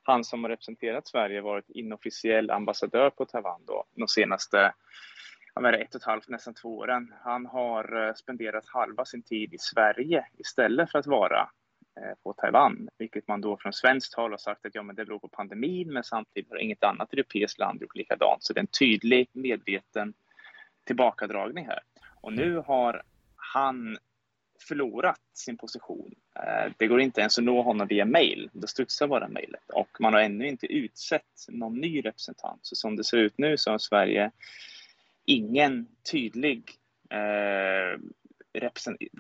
han 0.02 0.24
som 0.24 0.44
har 0.44 0.50
representerat 0.50 1.08
Sverige 1.08 1.40
varit 1.40 1.70
inofficiell 1.70 2.50
ambassadör 2.50 3.10
på 3.10 3.24
Taiwan 3.24 3.60
då, 3.66 3.84
de 3.94 4.08
senaste 4.08 4.72
ja, 5.62 5.72
ett 5.72 5.94
och 5.94 6.00
ett 6.00 6.06
halvt, 6.06 6.28
nästan 6.28 6.54
två 6.54 6.78
åren. 6.78 7.14
Han 7.22 7.46
har 7.46 8.14
spenderat 8.16 8.68
halva 8.68 9.04
sin 9.04 9.22
tid 9.22 9.54
i 9.54 9.58
Sverige 9.58 10.26
istället 10.38 10.90
för 10.90 10.98
att 10.98 11.06
vara 11.06 11.48
Eh, 12.00 12.14
på 12.22 12.32
Taiwan, 12.32 12.88
vilket 12.98 13.28
man 13.28 13.40
då 13.40 13.56
från 13.56 13.72
svenskt 13.72 14.14
håll 14.14 14.30
har 14.30 14.38
sagt 14.38 14.66
att 14.66 14.74
ja, 14.74 14.82
men 14.82 14.96
det 14.96 15.04
beror 15.04 15.18
på 15.18 15.28
pandemin, 15.28 15.92
men 15.92 16.04
samtidigt 16.04 16.50
har 16.50 16.58
inget 16.58 16.84
annat 16.84 17.12
europeiskt 17.12 17.58
land 17.58 17.80
gjort 17.82 17.96
likadant. 17.96 18.44
Så 18.44 18.52
det 18.52 18.58
är 18.58 18.62
en 18.62 18.66
tydlig, 18.66 19.28
medveten 19.32 20.14
tillbakadragning 20.84 21.66
här. 21.66 21.80
Och 22.20 22.32
nu 22.32 22.56
har 22.56 23.02
han 23.36 23.98
förlorat 24.68 25.20
sin 25.34 25.56
position. 25.56 26.14
Eh, 26.34 26.72
det 26.76 26.86
går 26.86 27.00
inte 27.00 27.20
ens 27.20 27.38
att 27.38 27.44
nå 27.44 27.62
honom 27.62 27.86
via 27.86 28.04
mail. 28.04 28.50
Det 28.52 28.68
studsar 28.68 29.06
bara 29.06 29.28
mejlet 29.28 29.70
och 29.70 29.96
man 30.00 30.14
har 30.14 30.20
ännu 30.20 30.48
inte 30.48 30.66
utsett 30.66 31.46
någon 31.48 31.74
ny 31.74 32.00
representant. 32.00 32.60
Så 32.62 32.76
som 32.76 32.96
det 32.96 33.04
ser 33.04 33.18
ut 33.18 33.38
nu 33.38 33.56
så 33.56 33.70
har 33.70 33.78
Sverige 33.78 34.30
ingen 35.26 35.86
tydlig 36.10 36.70
eh, 37.10 38.00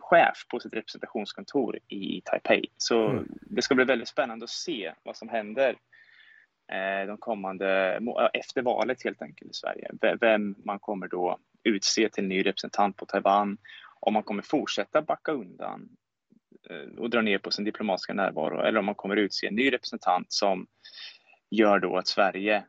chef 0.00 0.46
på 0.50 0.60
sitt 0.60 0.74
representationskontor 0.74 1.78
i 1.88 2.20
Taipei. 2.24 2.64
Så 2.76 3.08
mm. 3.08 3.28
det 3.40 3.62
ska 3.62 3.74
bli 3.74 3.84
väldigt 3.84 4.08
spännande 4.08 4.44
att 4.44 4.50
se 4.50 4.92
vad 5.02 5.16
som 5.16 5.28
händer 5.28 5.76
eh, 6.72 7.06
de 7.06 7.16
kommande, 7.18 8.00
efter 8.32 8.62
valet 8.62 9.04
helt 9.04 9.22
enkelt 9.22 9.50
i 9.50 9.54
Sverige. 9.54 9.90
Vem 10.20 10.54
man 10.64 10.78
kommer 10.78 11.08
då 11.08 11.38
utse 11.64 12.08
till 12.08 12.24
ny 12.24 12.46
representant 12.46 12.96
på 12.96 13.06
Taiwan, 13.06 13.58
om 14.00 14.12
man 14.14 14.22
kommer 14.22 14.42
fortsätta 14.42 15.02
backa 15.02 15.32
undan 15.32 15.88
eh, 16.70 16.98
och 16.98 17.10
dra 17.10 17.22
ner 17.22 17.38
på 17.38 17.50
sin 17.50 17.64
diplomatiska 17.64 18.14
närvaro 18.14 18.60
eller 18.60 18.78
om 18.78 18.86
man 18.86 18.94
kommer 18.94 19.16
utse 19.16 19.46
en 19.46 19.54
ny 19.54 19.72
representant 19.72 20.26
som 20.32 20.66
gör 21.50 21.78
då 21.78 21.96
att 21.96 22.06
Sverige 22.06 22.64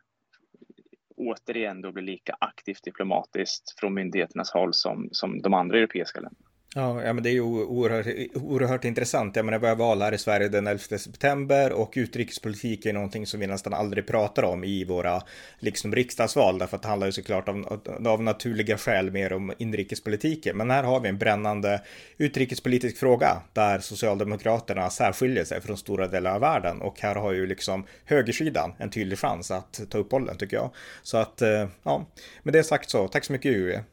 återigen 1.17 1.81
då 1.81 1.91
blir 1.91 2.03
lika 2.03 2.35
aktivt 2.39 2.83
diplomatiskt 2.83 3.79
från 3.79 3.93
myndigheternas 3.93 4.51
håll 4.51 4.73
som, 4.73 5.09
som 5.11 5.41
de 5.41 5.53
andra 5.53 5.77
europeiska 5.77 6.19
länderna. 6.19 6.46
Ja, 6.77 7.03
ja, 7.03 7.13
men 7.13 7.23
det 7.23 7.29
är 7.29 7.33
ju 7.33 7.41
oerhört, 7.41 8.05
oerhört 8.35 8.85
intressant. 8.85 9.35
Jag 9.35 9.45
menar, 9.45 9.59
vi 9.59 9.67
har 9.67 9.75
val 9.75 10.01
här 10.01 10.13
i 10.13 10.17
Sverige 10.17 10.49
den 10.49 10.67
11 10.67 10.79
september 10.79 11.71
och 11.71 11.93
utrikespolitik 11.95 12.85
är 12.85 12.93
någonting 12.93 13.27
som 13.27 13.39
vi 13.39 13.47
nästan 13.47 13.73
aldrig 13.73 14.07
pratar 14.07 14.43
om 14.43 14.63
i 14.63 14.85
våra 14.85 15.21
liksom 15.59 15.95
riksdagsval, 15.95 16.59
därför 16.59 16.75
att 16.75 16.81
det 16.81 16.87
handlar 16.87 17.07
ju 17.07 17.11
såklart 17.11 17.49
av, 17.49 17.81
av 18.07 18.23
naturliga 18.23 18.77
skäl 18.77 19.11
mer 19.11 19.33
om 19.33 19.53
inrikespolitiken. 19.57 20.57
Men 20.57 20.71
här 20.71 20.83
har 20.83 20.99
vi 20.99 21.09
en 21.09 21.17
brännande 21.17 21.81
utrikespolitisk 22.17 22.97
fråga 22.97 23.41
där 23.53 23.79
Socialdemokraterna 23.79 24.89
särskiljer 24.89 25.43
sig 25.43 25.61
från 25.61 25.77
stora 25.77 26.07
delar 26.07 26.35
av 26.35 26.41
världen 26.41 26.81
och 26.81 26.99
här 27.01 27.15
har 27.15 27.33
ju 27.33 27.47
liksom 27.47 27.85
högersidan 28.05 28.73
en 28.77 28.89
tydlig 28.89 29.19
chans 29.19 29.51
att 29.51 29.81
ta 29.89 29.97
upp 29.97 30.09
bollen 30.09 30.37
tycker 30.37 30.57
jag. 30.57 30.69
Så 31.03 31.17
att, 31.17 31.41
eh, 31.41 31.67
ja, 31.83 32.05
med 32.43 32.53
det 32.53 32.63
sagt 32.63 32.89
så, 32.89 33.07
tack 33.07 33.25
så 33.25 33.33
mycket 33.33 33.51
Ue. 33.55 33.83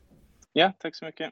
Ja, 0.53 0.73
tack 0.79 0.97
så 0.97 1.05
mycket. 1.05 1.31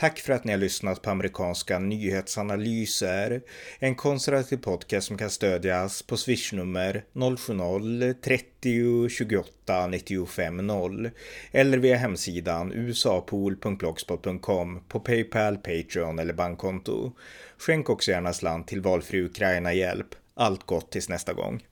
Tack 0.00 0.18
för 0.18 0.32
att 0.32 0.44
ni 0.44 0.52
har 0.52 0.58
lyssnat 0.58 1.02
på 1.02 1.10
amerikanska 1.10 1.78
nyhetsanalyser. 1.78 3.42
En 3.78 3.94
konservativ 3.94 4.56
podcast 4.56 5.06
som 5.06 5.18
kan 5.18 5.30
stödjas 5.30 6.02
på 6.02 6.16
swishnummer 6.16 7.04
070-30 7.12 9.08
28 9.08 9.86
95 9.86 10.56
0 10.56 11.10
eller 11.52 11.78
via 11.78 11.96
hemsidan 11.96 12.72
usapool.blogspot.com 12.72 14.80
på 14.88 15.00
Paypal, 15.00 15.56
Patreon 15.56 16.18
eller 16.18 16.34
bankkonto. 16.34 17.12
Skänk 17.58 17.90
också 17.90 18.10
gärna 18.10 18.32
slant 18.32 18.68
till 18.68 18.80
valfri 18.80 19.22
Ukraina-hjälp. 19.22 20.14
Allt 20.34 20.66
gott 20.66 20.90
tills 20.90 21.08
nästa 21.08 21.32
gång. 21.32 21.62